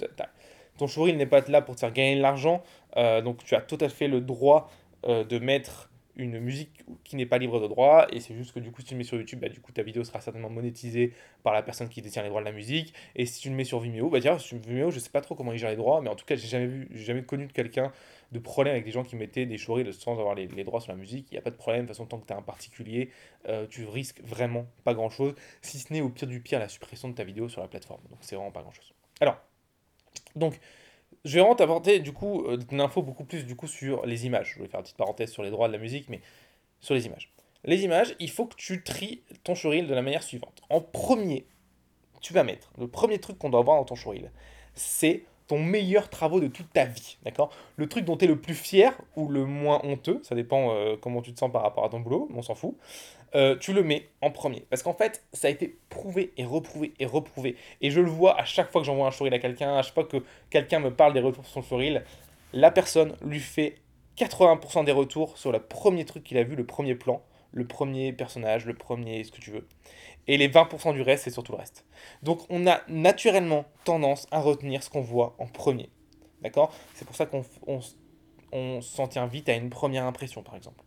[0.78, 2.64] Ton showreel n'est pas là pour te faire gagner de l'argent.
[2.98, 4.72] Euh, donc, tu as tout à fait le droit
[5.06, 8.08] euh, de mettre une musique qui n'est pas libre de droit.
[8.12, 9.72] Et c'est juste que du coup, si tu le mets sur YouTube, bah, du coup,
[9.72, 12.94] ta vidéo sera certainement monétisée par la personne qui détient les droits de la musique.
[13.16, 15.36] Et si tu le mets sur Vimeo, bah, tiens, sur Vimeo, je sais pas trop
[15.36, 16.02] comment ils gèrent les droits.
[16.02, 17.92] Mais en tout cas, j'ai jamais vu, jamais connu de quelqu'un
[18.32, 20.98] de problème avec des gens qui mettaient des showreels sans avoir les, droits sur la
[20.98, 21.28] musique.
[21.32, 23.12] Il n'y a pas de problème, de toute façon, tant que tu es un particulier,
[23.50, 26.70] euh, tu risques vraiment pas grand chose, si ce n'est au pire du pire la
[26.70, 28.02] suppression de ta vidéo sur la plateforme.
[28.10, 28.94] Donc c'est vraiment pas grand chose.
[29.20, 29.38] Alors,
[30.36, 30.60] donc,
[31.26, 34.26] je vais vraiment t'apporter du coup euh, une info beaucoup plus du coup sur les
[34.26, 34.54] images.
[34.56, 36.22] Je vais faire une petite parenthèse sur les droits de la musique, mais
[36.80, 37.32] sur les images.
[37.64, 40.62] Les images, il faut que tu tries ton showreel de la manière suivante.
[40.70, 41.46] En premier,
[42.20, 44.32] tu vas mettre, le premier truc qu'on doit avoir dans ton showreel,
[44.74, 47.52] c'est ton meilleur travaux de toute ta vie, d'accord?
[47.76, 50.96] Le truc dont tu es le plus fier ou le moins honteux, ça dépend euh,
[51.00, 52.76] comment tu te sens par rapport à ton boulot, on s'en fout.
[53.34, 54.66] Euh, tu le mets en premier.
[54.70, 57.56] Parce qu'en fait, ça a été prouvé et reprouvé et reprouvé.
[57.80, 59.94] Et je le vois à chaque fois que j'envoie un showreel à quelqu'un, à chaque
[59.94, 60.18] fois que
[60.50, 62.04] quelqu'un me parle des retours sur son showreel,
[62.54, 63.76] la personne lui fait
[64.18, 67.22] 80% des retours sur le premier truc qu'il a vu, le premier plan,
[67.54, 69.68] le premier personnage, le premier ce que tu veux.
[70.28, 71.86] Et les 20% du reste, c'est surtout le reste.
[72.22, 75.90] Donc on a naturellement tendance à retenir ce qu'on voit en premier.
[76.42, 76.74] D'accord?
[76.94, 77.44] C'est pour ça qu'on
[78.52, 80.84] on, s'en tient vite à une première impression, par exemple.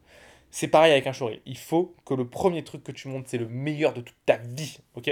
[0.57, 1.41] C'est pareil avec un showreel.
[1.47, 4.37] Il faut que le premier truc que tu montes, c'est le meilleur de toute ta
[4.37, 5.11] vie, ok?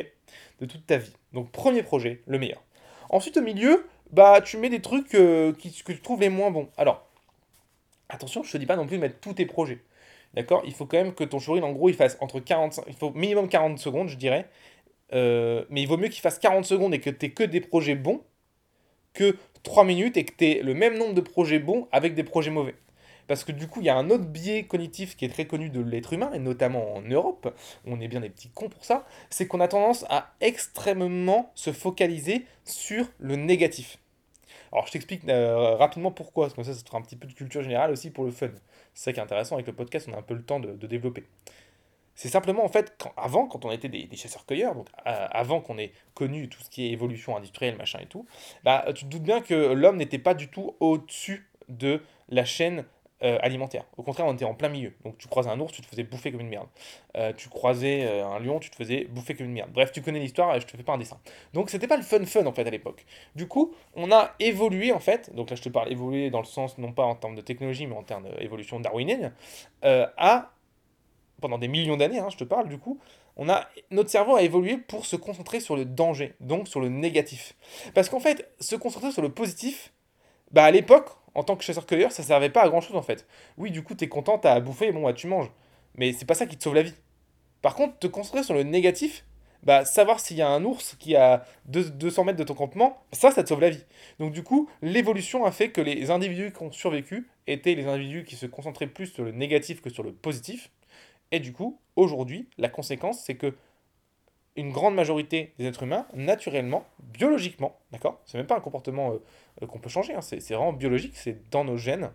[0.61, 1.13] De toute ta vie.
[1.33, 2.63] Donc premier projet, le meilleur.
[3.11, 6.69] Ensuite, au milieu, bah tu mets des trucs euh, que tu trouves les moins bons.
[6.77, 7.09] Alors,
[8.09, 9.81] attention, je te dis pas non plus de mettre tous tes projets.
[10.35, 10.63] D'accord?
[10.65, 12.85] Il faut quand même que ton showreel, en gros, il fasse entre 45...
[12.87, 14.49] Il faut minimum 40 secondes, je dirais.
[15.13, 17.97] Euh, mais il vaut mieux qu'il fasse 40 secondes et que tu que des projets
[17.97, 18.23] bons
[19.13, 22.53] que 3 minutes et que tu le même nombre de projets bons avec des projets
[22.53, 22.77] mauvais.
[23.27, 25.71] Parce que du coup, il y a un autre biais cognitif qui est très connu
[25.71, 27.55] de l'être humain, et notamment en Europe,
[27.87, 31.73] on est bien des petits cons pour ça, c'est qu'on a tendance à extrêmement se
[31.73, 33.99] focaliser sur le négatif.
[34.73, 37.35] Alors je t'explique euh, rapidement pourquoi, parce que ça, ça fera un petit peu de
[37.35, 38.49] culture générale aussi pour le fun.
[38.95, 40.87] C'est ça qui est intéressant avec le podcast, on a un peu le temps de,
[40.87, 41.25] développer.
[42.15, 45.79] C'est simplement en fait, quand, avant, quand on était des, chasseurs-cueilleurs, donc euh, avant qu'on
[45.79, 48.27] ait connu tout ce qui est évolution industrielle, machin et tout,
[48.65, 52.85] bah, tu te doutes bien que l'homme n'était pas du tout au-dessus de la chaîne
[53.23, 53.85] euh, alimentaire.
[53.97, 54.93] Au contraire, on était en plein milieu.
[55.05, 56.67] Donc tu croisais un ours, tu te faisais bouffer comme une merde.
[57.17, 59.71] Euh, tu croisais euh, un lion, tu te faisais bouffer comme une merde.
[59.73, 61.19] Bref, tu connais l'histoire je te fais pas un dessin.
[61.53, 63.05] Donc c'était pas le fun fun en fait à l'époque.
[63.37, 66.47] Du coup, on a évolué en fait, donc là je te parle évolué dans le
[66.47, 69.33] sens non pas en termes de technologie mais en termes d'évolution darwinienne,
[69.83, 70.51] à
[71.41, 72.99] pendant des millions d'années, hein, je te parle du coup,
[73.37, 76.89] on a notre cerveau a évolué pour se concentrer sur le danger, donc sur le
[76.89, 77.55] négatif.
[77.95, 79.93] Parce qu'en fait, se concentrer sur le positif,
[80.51, 83.27] bah à l'époque, en tant que chasseur-cueilleur, ça servait pas à grand chose en fait.
[83.59, 85.51] Oui, du coup, t'es content, t'as à bouffer, bon, bah, tu manges.
[85.97, 86.95] Mais c'est pas ça qui te sauve la vie.
[87.61, 89.25] Par contre, te concentrer sur le négatif,
[89.63, 93.31] bah, savoir s'il y a un ours qui a 200 mètres de ton campement, ça,
[93.31, 93.85] ça te sauve la vie.
[94.19, 98.25] Donc, du coup, l'évolution a fait que les individus qui ont survécu étaient les individus
[98.25, 100.71] qui se concentraient plus sur le négatif que sur le positif.
[101.31, 103.55] Et du coup, aujourd'hui, la conséquence, c'est que
[104.57, 109.23] une grande majorité des êtres humains, naturellement, biologiquement, d'accord C'est même pas un comportement euh,
[109.67, 112.11] qu'on peut changer, hein, c'est vraiment biologique, c'est dans nos gènes.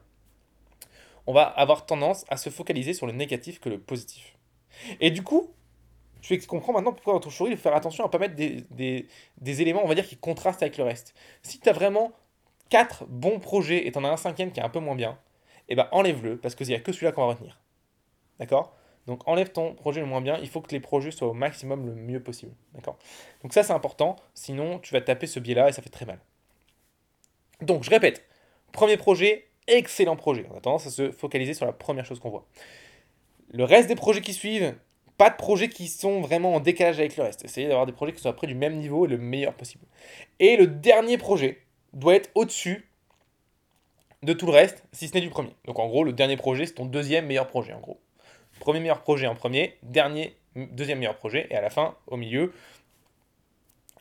[1.26, 4.38] On va avoir tendance à se focaliser sur le négatif que le positif.
[5.00, 5.52] Et du coup,
[6.22, 8.36] tu comprends maintenant pourquoi dans ton showreel, il faut faire attention à ne pas mettre
[8.36, 11.14] des, éléments, on va dire, qui contrastent avec le reste.
[11.42, 12.12] Si tu as vraiment
[12.70, 15.18] quatre bons projets et tu en as un cinquième qui est un peu moins bien,
[15.70, 17.60] eh ben enlève-le, parce qu'il n'y a que celui-là qu'on va retenir.
[18.40, 18.74] D'accord?
[19.06, 21.86] Donc enlève ton projet le moins bien, il faut que les projets soient au maximum
[21.86, 22.52] le mieux possible.
[22.74, 22.98] D'accord?
[23.42, 26.20] Donc ça c'est important, sinon tu vas taper ce biais-là et ça fait très mal.
[27.62, 28.26] Donc je répète,
[28.72, 30.46] premier projet, excellent projet.
[30.52, 32.46] On a tendance à se focaliser sur la première chose qu'on voit.
[33.50, 34.76] Le reste des projets qui suivent,
[35.18, 37.44] pas de projets qui sont vraiment en décalage avec le reste.
[37.44, 39.86] Essayez d'avoir des projets qui soient près du même niveau et le meilleur possible.
[40.40, 41.60] Et le dernier projet
[41.94, 42.88] doit être au-dessus
[44.24, 45.56] de tout le reste, si ce n'est du premier.
[45.66, 48.00] Donc en gros, le dernier projet, c'est ton deuxième meilleur projet, en gros.
[48.60, 52.52] Premier meilleur projet en premier, dernier, deuxième meilleur projet, et à la fin, au milieu,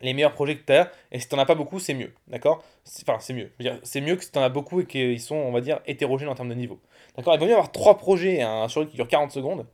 [0.01, 2.13] les meilleurs projets que tu as, et si tu n'en as pas beaucoup, c'est mieux,
[2.29, 2.63] d'accord?
[3.03, 3.51] Enfin, c'est mieux.
[3.83, 6.29] C'est mieux que si tu en as beaucoup et qu'ils sont, on va dire, hétérogènes
[6.29, 6.81] en termes de niveau.
[7.17, 7.35] D'accord?
[7.35, 9.67] Il vaut mieux avoir 3 projets et un showreel qui dure 40 secondes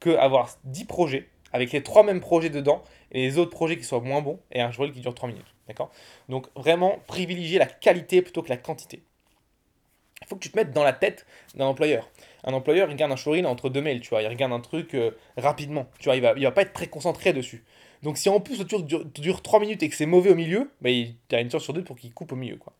[0.00, 3.84] que avoir 10 projets avec les 3 mêmes projets dedans et les autres projets qui
[3.84, 5.54] soient moins bons et un showreel qui dure 3 minutes.
[5.66, 5.90] D'accord?
[6.28, 9.02] Donc, vraiment, privilégier la qualité plutôt que la quantité.
[10.22, 12.08] Il faut que tu te mettes dans la tête d'un employeur
[12.44, 14.94] un employeur, il regarde un showreel entre deux mails, tu vois, il regarde un truc
[14.94, 17.64] euh, rapidement, tu vois, il va, il va pas être très concentré dessus.
[18.02, 20.70] Donc si en plus le truc dure, 3 minutes et que c'est mauvais au milieu,
[20.80, 20.90] bah,
[21.28, 22.56] tu as une chance sur deux pour qu'il coupe au milieu.
[22.56, 22.72] Quoi.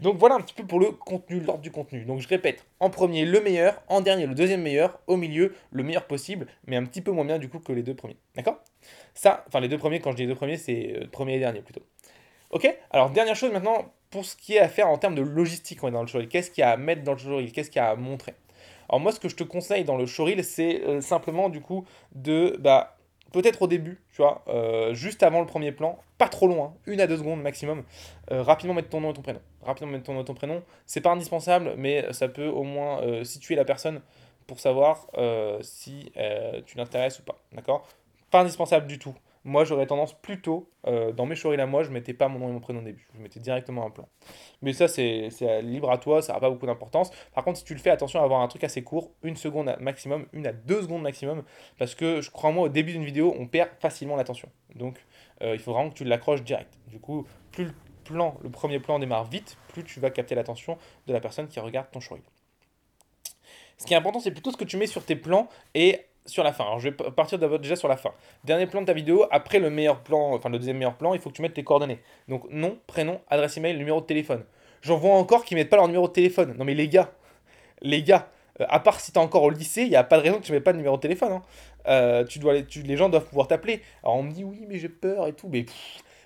[0.00, 2.04] Donc voilà un petit peu pour le contenu, l'ordre du contenu.
[2.04, 5.82] Donc je répète, en premier le meilleur, en dernier le deuxième meilleur, au milieu le
[5.82, 8.16] meilleur possible, mais un petit peu moins bien du coup que les deux premiers.
[8.34, 8.62] D'accord?
[9.14, 11.38] Ça, enfin les deux premiers, quand je dis les deux premiers, c'est euh, premier et
[11.38, 11.82] dernier plutôt.
[12.50, 12.72] Ok?
[12.90, 15.88] Alors dernière chose maintenant, pour ce qui est à faire en termes de logistique on
[15.88, 17.80] est dans le showreel, qu'est-ce qu'il y a à mettre dans le showreel, qu'est-ce qu'il
[17.80, 18.34] y a à montrer?
[18.88, 21.84] Alors moi, ce que je te conseille dans le showreel, c'est euh, simplement du coup
[22.14, 22.95] de, bah,
[23.36, 27.02] peut-être au début, tu vois, euh, juste avant le premier plan, pas trop loin, une
[27.02, 27.84] à deux secondes maximum,
[28.30, 29.40] euh, rapidement mettre ton nom et ton prénom.
[29.60, 33.02] Rapidement mettre ton nom et ton prénom, c'est pas indispensable, mais ça peut au moins
[33.24, 34.00] situer la personne
[34.46, 35.06] pour savoir
[35.60, 36.12] si
[36.64, 37.86] tu l'intéresses ou pas, d'accord?
[38.30, 39.14] Pas indispensable du tout.
[39.46, 42.48] Moi, j'aurais tendance plutôt, euh, dans mes showreels à moi, je mettais pas mon nom
[42.48, 43.06] et mon prénom au début.
[43.14, 44.08] Je mettais directement un plan.
[44.60, 45.30] Mais ça, c'est
[45.62, 47.12] libre à toi, ça n'a pas beaucoup d'importance.
[47.32, 49.76] Par contre, si tu le fais, attention à avoir un truc assez court, une seconde
[49.78, 51.44] maximum, une à deux secondes maximum,
[51.78, 54.48] parce que, je crois moi, au début d'une vidéo, on perd facilement l'attention.
[54.74, 54.98] Donc,
[55.42, 56.76] euh, il faut vraiment que tu l'accroches direct.
[56.88, 57.70] Du coup, plus
[58.02, 61.60] plan, le premier plan démarre vite, plus tu vas capter l'attention de la personne qui
[61.60, 62.24] regarde ton showreel.
[63.78, 66.44] Ce qui est important, c'est plutôt ce que tu mets sur tes plans et sur
[66.44, 66.64] la fin.
[66.64, 68.12] Alors je vais partir déjà sur la fin.
[68.44, 71.20] Dernier plan de ta vidéo, après le meilleur plan, enfin le deuxième meilleur plan, il
[71.20, 72.00] faut que tu mettes tes coordonnées.
[72.28, 74.44] Donc nom, prénom, adresse email, numéro de téléphone.
[74.82, 76.54] J'en vois encore qui mettent pas leur numéro de téléphone.
[76.58, 77.10] Non mais les gars,
[77.82, 78.28] les gars,
[78.60, 80.38] euh, à part si tu es encore au lycée, il n'y a pas de raison
[80.38, 81.32] que tu ne mettes pas de numéro de téléphone.
[81.32, 81.42] Hein.
[81.88, 83.82] Euh, tu dois, les gens doivent pouvoir t'appeler.
[84.02, 85.48] Alors on me dit oui, mais j'ai peur et tout.
[85.48, 85.66] Mais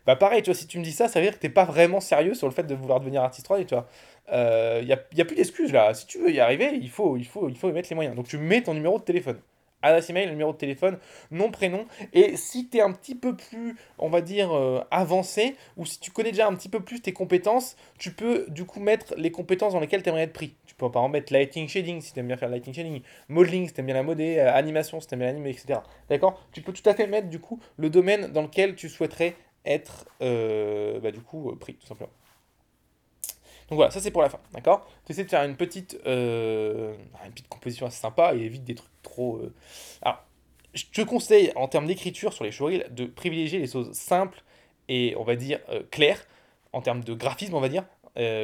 [0.06, 1.52] bah pareil, tu vois, si tu me dis ça, ça veut dire que tu n'es
[1.52, 3.86] pas vraiment sérieux sur le fait de vouloir devenir artiste 3D, tu vois.
[4.28, 5.92] Il euh, n'y a, y a, plus d'excuses là.
[5.94, 8.16] Si tu veux y arriver, il faut, il, faut, il faut mettre les moyens.
[8.16, 9.40] Donc tu mets ton numéro de téléphone
[9.82, 10.98] adresse email, numéro de téléphone,
[11.30, 11.86] nom, prénom.
[12.12, 16.00] Et si tu es un petit peu plus, on va dire, euh, avancé, ou si
[16.00, 19.30] tu connais déjà un petit peu plus tes compétences, tu peux du coup mettre les
[19.30, 20.54] compétences dans lesquelles tu aimerais être pris.
[20.66, 23.66] Tu peux par exemple mettre lighting shading si tu aimes bien faire lighting shading, modeling
[23.68, 25.80] si tu aimes bien la modée, euh, animation si tu aimes bien l'animer, etc.
[26.08, 26.40] D'accord?
[26.52, 30.06] Tu peux tout à fait mettre du coup le domaine dans lequel tu souhaiterais être
[30.22, 32.10] euh, bah, du coup pris, tout simplement.
[33.70, 34.86] Donc voilà, ça c'est pour la fin, d'accord?
[35.06, 36.92] Tu essaies de faire une petite, euh,
[37.24, 39.36] une petite composition assez sympa et évite des trucs trop...
[39.36, 39.54] Euh,
[40.02, 40.24] alors,
[40.74, 44.42] je te conseille en termes d'écriture sur les showreels de privilégier les choses simples
[44.88, 46.26] et on va dire euh, claires
[46.72, 47.84] en termes de graphisme, on va dire,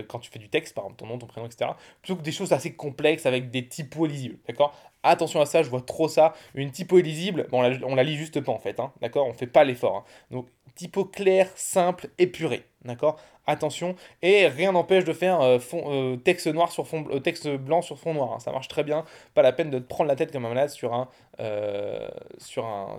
[0.08, 1.72] quand tu fais du texte, par exemple ton nom, ton prénom, etc.
[2.00, 4.74] Plutôt que des choses assez complexes avec des typos lisibles, d'accord?
[5.02, 6.34] Attention à ça, je vois trop ça.
[6.54, 9.26] Une typo illisible, bon, on la, lit juste pas en fait, hein, d'accord?
[9.26, 10.06] On fait pas l'effort.
[10.32, 10.44] Hein.
[10.76, 13.18] Typo clair, simple, épuré, d'accord?
[13.48, 13.96] Attention.
[14.22, 18.14] Et rien n'empêche de faire euh, euh, texte, noir sur fond, euh, blanc sur fond
[18.14, 18.34] noir.
[18.34, 18.40] Hein.
[18.40, 19.04] Ça marche très bien.
[19.34, 21.08] Pas la peine de te prendre la tête comme un malade sur un,
[22.38, 22.98] sur un,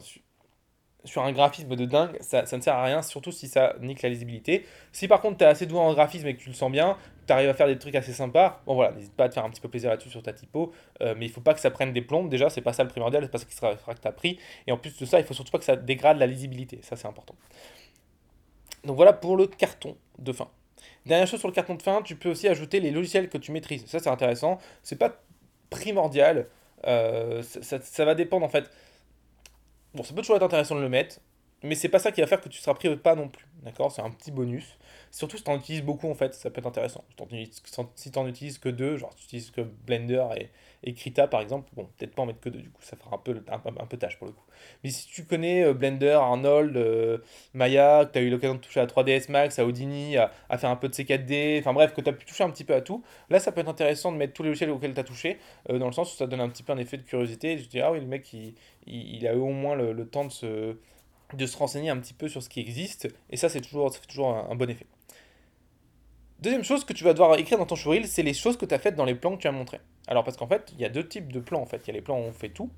[1.04, 2.18] sur un graphisme de dingue.
[2.22, 4.66] Ça, ça, ne sert à rien, surtout si ça nique la lisibilité.
[4.92, 6.98] Si par contre tu es assez doué en graphisme et que tu le sens bien,
[7.28, 9.46] tu arrives à faire des trucs assez sympas, bon voilà, n'hésite pas à te faire
[9.46, 10.72] un petit peu plaisir là-dessus sur ta typo.
[11.02, 12.30] mais il faut pas que ça prenne des plombes.
[12.30, 14.40] Déjà, c'est pas ça le primordial, c'est pas ça qui sera, que tu as pris.
[14.66, 16.80] Et en plus de ça, il faut surtout pas que ça dégrade la lisibilité.
[16.82, 17.36] Ça, c'est important.
[18.84, 20.50] Donc voilà pour le carton de fin.
[21.06, 23.52] Dernière chose sur le carton de fin, tu peux aussi ajouter les logiciels que tu
[23.52, 23.86] maîtrises.
[23.86, 24.60] Ça, c'est intéressant.
[24.84, 25.22] C'est pas
[25.70, 26.48] primordial.
[26.86, 28.70] Euh, ça, va dépendre en fait.
[29.94, 31.20] Bon, ça peut toujours être intéressant de le mettre,
[31.64, 33.46] mais c'est pas ça qui va faire que tu seras pris ou pas non plus.
[33.64, 33.92] D'accord?
[33.92, 34.78] C'est un petit bonus.
[35.12, 37.04] Surtout si tu en utilises beaucoup en fait, ça peut être intéressant.
[37.96, 40.50] Si tu en utilises que deux, genre tu utilises que Blender et,
[40.84, 43.16] et Krita par exemple, bon, peut-être pas en mettre que deux du coup, ça fera
[43.16, 44.44] un peu, un, peu tâche pour le coup.
[44.84, 47.20] Mais si tu connais euh, Blender, Arnold, euh,
[47.54, 50.70] Maya, que tu as eu l'occasion de toucher à 3ds Max, à Houdini, à, faire
[50.70, 52.82] un peu de C4D, enfin bref, que tu as pu toucher un petit peu à
[52.82, 55.38] tout, là ça peut être intéressant de mettre tous les logiciels auxquels tu as touché,
[55.70, 57.58] euh, dans le sens où ça donne un petit peu un effet de curiosité.
[57.58, 60.26] Je dis, ah oui, le mec il, il, a eu au moins le, le temps
[60.26, 60.78] de se
[61.34, 64.30] de se renseigner un petit peu sur ce qui existe, et ça, c'est toujours, toujours
[64.30, 64.86] un, bon effet.
[66.40, 68.76] Deuxième chose que tu vas devoir écrire dans ton showreel, c'est les choses que tu
[68.76, 69.80] as faites dans les plans que tu as montrés.
[70.08, 71.66] Alors parce qu'en fait, il y a deux types de plans.
[71.74, 72.70] Il y a les plans où on fait tout,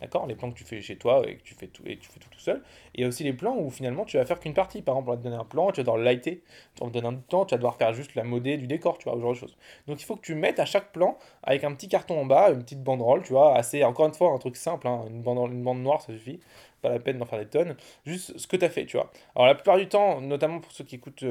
[0.00, 2.58] d'accord Les plans que tu fais chez toi et que tu fais tout, tout seul.
[2.94, 4.82] Et il y a aussi les plans où finalement tu vas faire qu'une partie.
[4.82, 6.44] Par exemple, on va te donner un plan, tu vas devoir le lighter,
[6.80, 9.08] on te donner un temps, tu vas devoir faire juste la modée du décor, tu
[9.08, 9.56] vois, ce genre de choses.
[9.88, 12.52] Donc il faut que tu mettes à chaque plan avec un petit carton en bas,
[12.52, 15.82] une petite banderole, tu vois, assez, encore une fois, un truc simple, hein, une bande
[15.82, 16.38] noire, ça suffit
[16.80, 19.10] pas la peine d'en faire des tonnes, juste ce que tu as fait, tu vois.
[19.34, 21.24] Alors la plupart du temps, notamment pour ceux qui écoutent,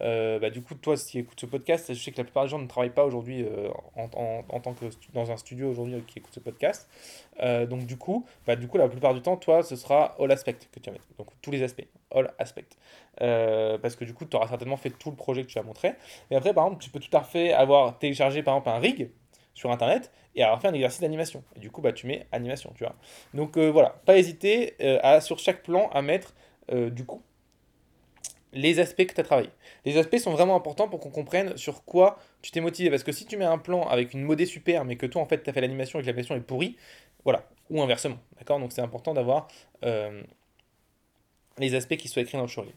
[0.00, 2.50] euh, bah, du coup, toi, qui écoutes ce podcast, je sais que la plupart des
[2.50, 6.00] gens ne travaillent pas aujourd'hui euh, en, en, tant que dans un studio aujourd'hui euh,
[6.06, 6.88] qui écoute ce podcast.
[7.68, 10.54] donc du coup, bah, du coup, la plupart du temps, toi, ce sera all aspect
[10.54, 11.06] que tu vas mettre.
[11.18, 12.66] Donc tous les aspects, all aspect.
[13.16, 15.94] parce que du coup, tu auras certainement fait tout le projet que tu as montré.
[16.30, 19.10] Et après, par exemple, tu peux tout à fait avoir téléchargé, par exemple, un rig
[19.60, 21.44] sur Internet et avoir fait un exercice d'animation.
[21.56, 22.94] Du coup, bah, tu mets animation, tu vois.
[23.34, 26.34] Donc euh, voilà, pas hésiter euh, à, sur chaque plan à mettre,
[26.72, 27.22] euh, du coup,
[28.54, 29.50] les aspects que tu as travaillé.
[29.84, 32.88] Les aspects sont vraiment importants pour qu'on comprenne sur quoi tu t'es motivé.
[32.88, 35.26] Parce que si tu mets un plan avec une modée super, mais que toi, en
[35.26, 36.78] fait, tu as fait l'animation et que l'animation est pourrie,
[37.24, 38.58] voilà, ou inversement, d'accord?
[38.58, 39.46] Donc c'est important d'avoir
[41.58, 42.74] les aspects qui soient écrits dans le showreel.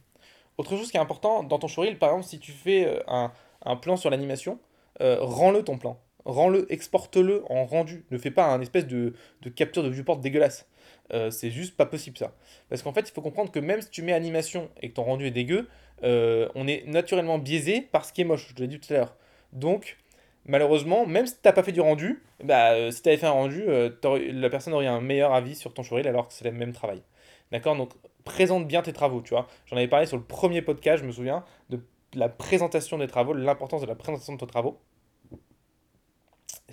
[0.58, 3.32] Autre chose qui est important dans ton showreel, par exemple, si tu fais un,
[3.63, 4.60] un plan sur l'animation,
[5.00, 8.06] rends-le ton plan rends-le, exporte-le en rendu.
[8.12, 9.14] Ne fais pas un espèce de,
[9.56, 10.68] capture de viewport dégueulasse.
[11.14, 12.34] Euh, c'est juste pas possible ça.
[12.70, 15.04] Parce qu'en fait, il faut comprendre que même si tu mets animation et que ton
[15.04, 15.68] rendu est dégueu,
[16.04, 18.98] euh, on est naturellement biaisé par ce qui est moche, je l'ai dit tout à
[18.98, 19.16] l'heure.
[19.52, 19.98] Donc,
[20.46, 23.28] malheureusement, même si tu n'as pas fait du rendu, bah, euh, si tu avais fait
[23.28, 26.52] un rendu, la personne aurait un meilleur avis sur ton showreel alors que c'est le
[26.52, 27.02] même travail.
[27.52, 27.76] D'accord?
[27.76, 27.92] Donc,
[28.24, 29.48] présente bien tes travaux, tu vois.
[29.66, 31.80] J'en avais parlé sur le premier podcast, je me souviens, de
[32.16, 34.80] la présentation des travaux, l'importance de la présentation de tes travaux.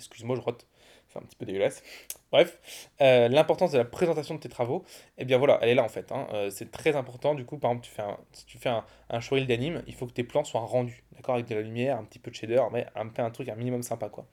[0.01, 0.65] Excuse-moi, je rote.
[1.07, 1.83] C'est un petit peu dégueulasse.
[2.31, 2.57] Bref,
[3.01, 4.85] euh, l'importance de la présentation de tes travaux,
[5.17, 6.11] eh bien voilà, elle est là en fait.
[6.13, 6.27] Hein.
[6.33, 7.35] Euh, c'est très important.
[7.35, 10.13] Du coup, par exemple, tu fais si tu fais un, un d'anime, il faut que
[10.13, 12.85] tes plans soient rendus, d'accord Avec de la lumière, un petit peu de shader, mais
[12.95, 14.25] un, un truc un minimum sympa, quoi.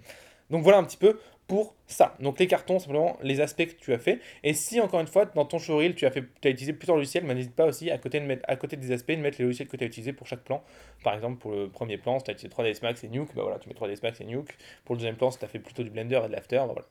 [0.50, 2.14] Donc voilà un petit peu pour ça.
[2.20, 4.20] Donc les cartons, simplement les aspects que tu as fait.
[4.44, 6.96] Et si encore une fois, dans ton showreel, tu as, fait, tu as utilisé plusieurs
[6.96, 9.38] logiciels, bah, n'hésite pas aussi à côté, de mettre, à côté des aspects, de mettre
[9.38, 10.62] les logiciels que tu as utilisés pour chaque plan.
[11.02, 13.42] Par exemple, pour le premier plan, si tu as utilisé 3ds Max et Nuke, bah
[13.42, 14.56] voilà, tu mets 3ds Max et Nuke.
[14.84, 16.66] Pour le deuxième plan, si tu as fait plutôt du Blender et de l'After, bah
[16.66, 16.86] voilà.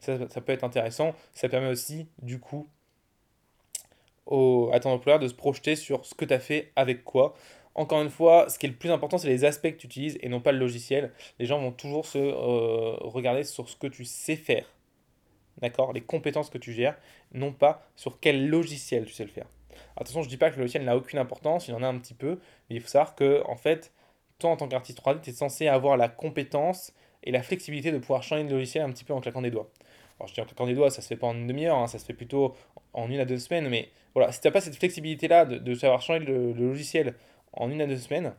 [0.00, 1.14] Ça, ça, peut être intéressant.
[1.34, 2.66] Ça permet aussi, du coup,
[4.24, 7.34] au, à ton employeur de se projeter sur ce que tu as fait avec quoi.
[7.74, 10.18] Encore une fois, ce qui est le plus important, c'est les aspects que tu utilises
[10.20, 11.12] et non pas le logiciel.
[11.38, 14.66] Les gens vont toujours se euh, regarder sur ce que tu sais faire.
[15.60, 15.92] D'accord?
[15.92, 16.96] Les compétences que tu gères,
[17.32, 19.46] non pas sur quel logiciel tu sais le faire.
[19.96, 21.98] Attention, je ne dis pas que le logiciel n'a aucune importance, il en a un
[21.98, 23.92] petit peu, mais il faut savoir que, en fait,
[24.38, 26.92] toi, en tant qu'artiste 3D, tu es censé avoir la compétence
[27.24, 29.68] et la flexibilité de pouvoir changer de logiciel un petit peu en claquant des doigts.
[30.18, 31.86] Alors, je dis en claquant des doigts, ça se fait pas en une demi-heure, hein,
[31.86, 32.54] ça se fait plutôt
[32.92, 35.74] en une à deux semaines, mais voilà, si tu n'as pas cette flexibilité-là de, de,
[35.74, 37.14] savoir changer le logiciel
[37.52, 38.34] en une à deux semaines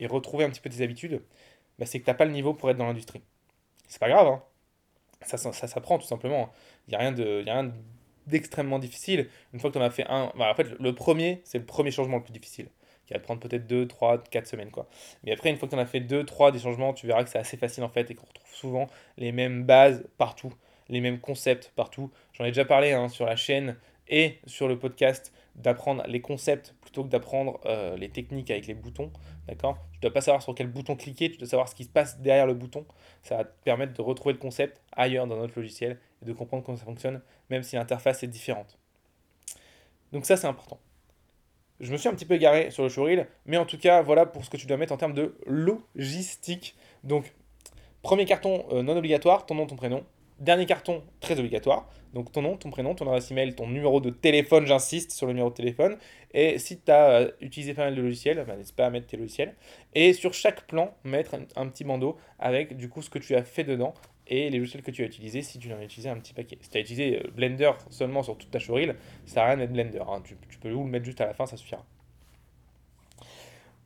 [0.00, 1.22] et retrouver un petit peu tes habitudes,
[1.78, 3.22] bah, c'est que tu n'as pas le niveau pour être dans l'industrie.
[3.88, 4.42] C'est pas grave, hein.
[5.22, 6.52] ça, ça, s'apprend tout simplement.
[6.86, 7.72] Il n'y a rien de, rien
[8.26, 9.28] d'extrêmement difficile.
[9.52, 11.64] Une fois que tu en as fait un, bah, en fait, le premier, c'est le
[11.64, 12.68] premier changement le plus difficile,
[13.06, 14.70] qui va te prendre peut-être 2, 3, 4 semaines.
[14.70, 14.88] Quoi.
[15.24, 17.24] Mais après, une fois que tu en as fait 2, 3 des changements, tu verras
[17.24, 20.52] que c'est assez facile en fait et qu'on retrouve souvent les mêmes bases partout,
[20.88, 22.10] les mêmes concepts partout.
[22.34, 23.76] J'en ai déjà parlé hein, sur la chaîne
[24.08, 28.74] et sur le podcast d'apprendre les concepts plutôt que d'apprendre euh, les techniques avec les
[28.74, 29.12] boutons.
[29.46, 29.78] D'accord?
[29.92, 31.88] Tu ne dois pas savoir sur quel bouton cliquer, tu dois savoir ce qui se
[31.88, 32.86] passe derrière le bouton.
[33.22, 36.64] Ça va te permettre de retrouver le concept ailleurs dans notre logiciel et de comprendre
[36.64, 38.78] comment ça fonctionne, même si l'interface est différente.
[40.12, 40.78] Donc ça, c'est important.
[41.80, 44.26] Je me suis un petit peu égaré sur le showreel, mais en tout cas, voilà
[44.26, 46.74] pour ce que tu dois mettre en termes de logistique.
[47.04, 47.32] Donc,
[48.02, 50.04] premier carton euh, non obligatoire, ton nom, ton prénom.
[50.38, 51.88] Dernier carton, très obligatoire.
[52.14, 55.32] Donc ton nom, ton prénom, ton adresse email, ton numéro de téléphone, j'insiste sur le
[55.32, 55.96] numéro de téléphone.
[56.32, 59.08] Et si tu as euh, utilisé pas mal de logiciels, bah, n'hésite pas à mettre
[59.08, 59.54] tes logiciels.
[59.94, 63.42] Et sur chaque plan, mettre un, petit bandeau avec du coup ce que tu as
[63.42, 63.94] fait dedans
[64.26, 66.58] et les logiciels que tu as utilisés si tu en as utilisé un petit paquet.
[66.60, 68.94] Si tu as utilisé euh, Blender seulement sur toute ta showreel,
[69.26, 70.02] ça sert à rien de mettre Blender.
[70.08, 70.22] Hein.
[70.24, 71.84] Tu, peux le mettre juste à la fin, ça suffira.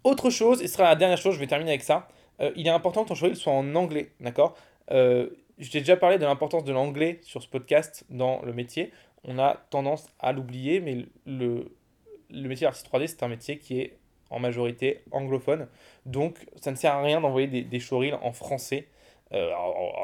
[0.05, 2.09] Autre chose, et ce sera la dernière chose, je vais terminer avec ça.
[2.41, 4.57] Euh, il est important que ton showreel soit en anglais, d'accord?
[5.63, 8.93] Je t'ai déjà parlé de l'importance de l'anglais sur ce podcast dans le métier.
[9.25, 11.71] On a tendance à l'oublier, mais le,
[12.31, 13.99] métier d'artiste 3D, c'est un métier qui est
[14.31, 15.69] en majorité anglophone.
[16.07, 18.89] Donc, ça ne sert à rien d'envoyer des, des en français.
[19.33, 19.51] Euh,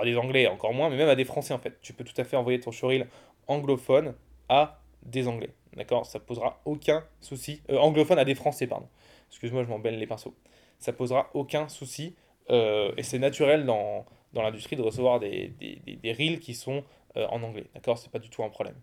[0.01, 1.79] à des anglais encore moins, mais même à des français en fait.
[1.83, 3.09] Tu peux tout à fait envoyer ton showreel
[3.47, 4.15] anglophone
[4.49, 5.51] à des anglais.
[5.77, 6.07] D'accord?
[6.07, 7.61] Ça posera aucun souci.
[7.69, 8.89] Euh, anglophone à des français, pardon.
[9.29, 10.35] Excuse-moi, je m'embelle les pinceaux.
[10.79, 12.17] Ça posera aucun souci.
[12.49, 16.85] Euh, et c'est naturel dans, dans l'industrie de recevoir des, des, des, reels qui sont
[17.17, 17.67] euh, en anglais.
[17.75, 17.99] D'accord?
[17.99, 18.77] C'est pas du tout un problème.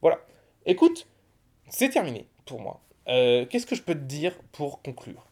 [0.00, 0.18] Voilà.
[0.66, 1.06] Écoute,
[1.68, 2.80] c'est terminé pour moi.
[3.08, 5.26] Euh, qu'est-ce que je peux te dire pour conclure?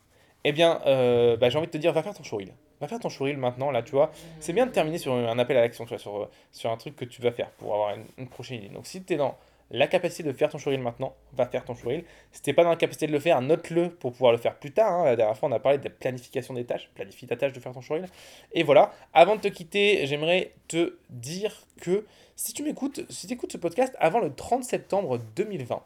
[0.44, 2.52] Eh bien, euh, bah, j'ai envie de te dire, va faire ton showreel.
[2.80, 4.12] Va faire ton showreel maintenant, là, tu vois.
[4.38, 6.94] C'est bien de terminer sur un appel à l'action, tu vois, sur, sur un truc
[6.94, 8.68] que tu vas faire pour avoir une, une prochaine idée.
[8.68, 9.36] Donc, si tu es dans
[9.70, 12.04] la capacité de faire ton showreel maintenant, va faire ton showreel.
[12.32, 14.56] Si tu n'es pas dans la capacité de le faire, note-le pour pouvoir le faire
[14.58, 14.92] plus tard.
[14.92, 15.04] Hein.
[15.04, 16.90] La dernière fois, on a parlé de la planification des tâches.
[16.94, 18.08] Planifie ta tâche de faire ton showreel.
[18.52, 18.92] Et voilà.
[19.12, 22.04] Avant de te quitter, j'aimerais te dire que
[22.36, 25.82] si tu m'écoutes, si tu écoutes ce podcast avant le 30 septembre 2020,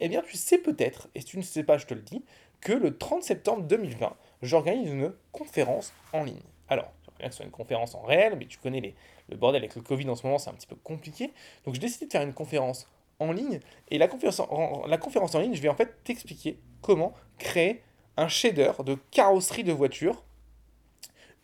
[0.00, 2.24] eh bien, tu sais peut-être, et si tu ne sais pas, je te le dis,
[2.60, 6.42] que le 30 septembre 2020, j'organise une conférence en ligne.
[6.68, 8.94] Alors, que ce soit une conférence en réel, mais tu connais les,
[9.28, 11.32] le bordel avec le Covid en ce moment, c'est un petit peu compliqué.
[11.64, 12.88] Donc, j'ai décidé de faire une conférence
[13.22, 13.60] en ligne.
[13.90, 17.82] Et la conférence en, la conférence en ligne, je vais en fait t'expliquer comment créer
[18.16, 20.22] un shader de carrosserie de voiture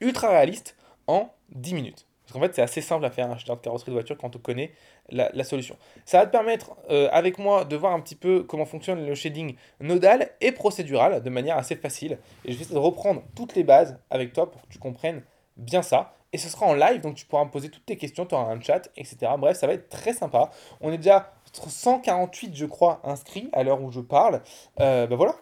[0.00, 2.06] ultra réaliste en 10 minutes.
[2.28, 4.36] Parce qu'en fait, c'est assez simple à faire un shader de carrosserie de voiture quand
[4.36, 4.72] on connaît
[5.08, 5.76] la, solution.
[6.04, 9.14] Ça va te permettre, euh, avec moi, de voir un petit peu comment fonctionne le
[9.14, 12.18] shading nodal et procédural de manière assez facile.
[12.44, 15.22] Et je vais essayer de reprendre toutes les bases avec toi pour que tu comprennes
[15.56, 16.14] bien ça.
[16.34, 18.52] Et ce sera en live, donc tu pourras me poser toutes tes questions, tu auras
[18.52, 19.32] un chat, etc.
[19.38, 20.50] Bref, ça va être très sympa.
[20.82, 21.32] On est déjà
[21.66, 24.42] 148, je crois, inscrits à l'heure où je parle.
[24.78, 25.34] Ben voilà.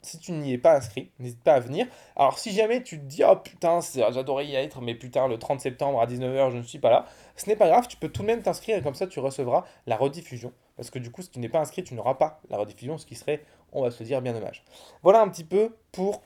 [0.00, 1.84] Si tu n'y es pas inscrit, n'hésite pas à venir.
[2.14, 5.60] Alors, si jamais tu te dis, oh putain, j'adorais y être, mais putain, le 30
[5.60, 8.22] septembre à 19h, je ne suis pas là, ce n'est pas grave, tu peux tout
[8.22, 10.52] de même t'inscrire et comme ça, tu recevras la rediffusion.
[10.76, 13.06] Parce que du coup, si tu n'es pas inscrit, tu n'auras pas la rediffusion, ce
[13.06, 14.62] qui serait, on va se dire, bien dommage.
[15.02, 16.22] Voilà un petit peu pour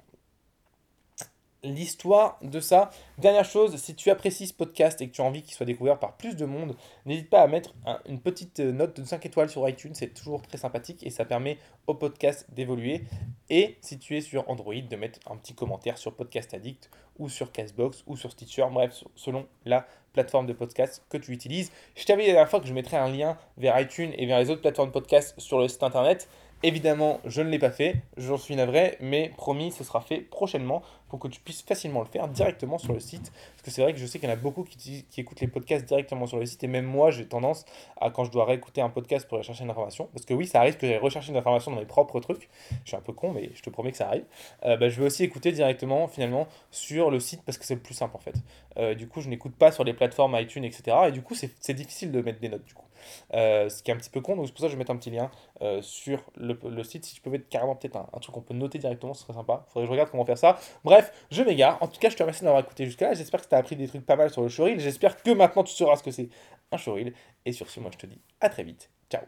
[1.64, 2.90] l'histoire de ça.
[3.18, 5.98] Dernière chose, si tu apprécies ce podcast et que tu as envie qu'il soit découvert
[5.98, 6.74] par plus de monde,
[7.06, 7.74] n'hésite pas à mettre
[8.06, 11.58] une petite note de 5 étoiles sur iTunes, c'est toujours très sympathique et ça permet
[11.86, 13.04] au podcast d'évoluer.
[13.48, 17.28] Et si tu es sur Android, de mettre un petit commentaire sur Podcast Addict ou
[17.28, 21.72] sur Castbox ou sur Stitcher, bref, selon la plateforme de podcast que tu utilises.
[21.96, 24.38] Je t'avais dit la dernière fois que je mettrais un lien vers iTunes et vers
[24.38, 26.28] les autres plateformes de podcast sur le site internet.
[26.64, 30.82] Évidemment, je ne l'ai pas fait, j'en suis navré, mais promis, ce sera fait prochainement
[31.12, 33.32] pour que tu puisses facilement le faire directement sur le site.
[33.50, 35.46] Parce que c'est vrai que je sais qu'il y en a beaucoup qui, écoutent les
[35.46, 36.64] podcasts directement sur le site.
[36.64, 37.66] Et même moi, j'ai tendance
[38.00, 40.60] à, quand je dois réécouter un podcast pour rechercher une information, parce que oui, ça
[40.60, 42.48] arrive que j'aille rechercher une information dans mes propres trucs.
[42.84, 44.24] Je suis un peu con, mais je te promets que ça arrive.
[44.64, 47.82] Euh, bah, je vais aussi écouter directement, finalement, sur le site parce que c'est le
[47.82, 48.36] plus simple en fait.
[48.78, 50.96] Euh, du coup, je n'écoute pas sur les plateformes iTunes, etc.
[51.08, 52.86] Et du coup, c'est difficile de mettre des notes du coup.
[53.34, 54.78] Euh, ce qui est un petit peu con, donc c'est pour ça que je vais
[54.78, 55.30] mettre un petit lien
[55.62, 57.04] euh, sur le, site.
[57.04, 59.34] Si tu peux mettre carrément peut-être un, un, truc qu'on peut noter directement, ce serait
[59.34, 59.64] sympa.
[59.68, 60.58] Faudrait que je regarde comment faire ça.
[60.84, 61.78] Bref, je m'égare.
[61.82, 63.14] En tout cas, je te remercie d'avoir écouté jusqu'à là.
[63.14, 64.80] J'espère que tu as appris des trucs pas mal sur le showreel.
[64.80, 66.28] J'espère que maintenant tu sauras ce que c'est
[66.70, 67.12] un showreel.
[67.44, 68.90] Et sur ce, moi je te dis à très vite.
[69.10, 69.22] Ciao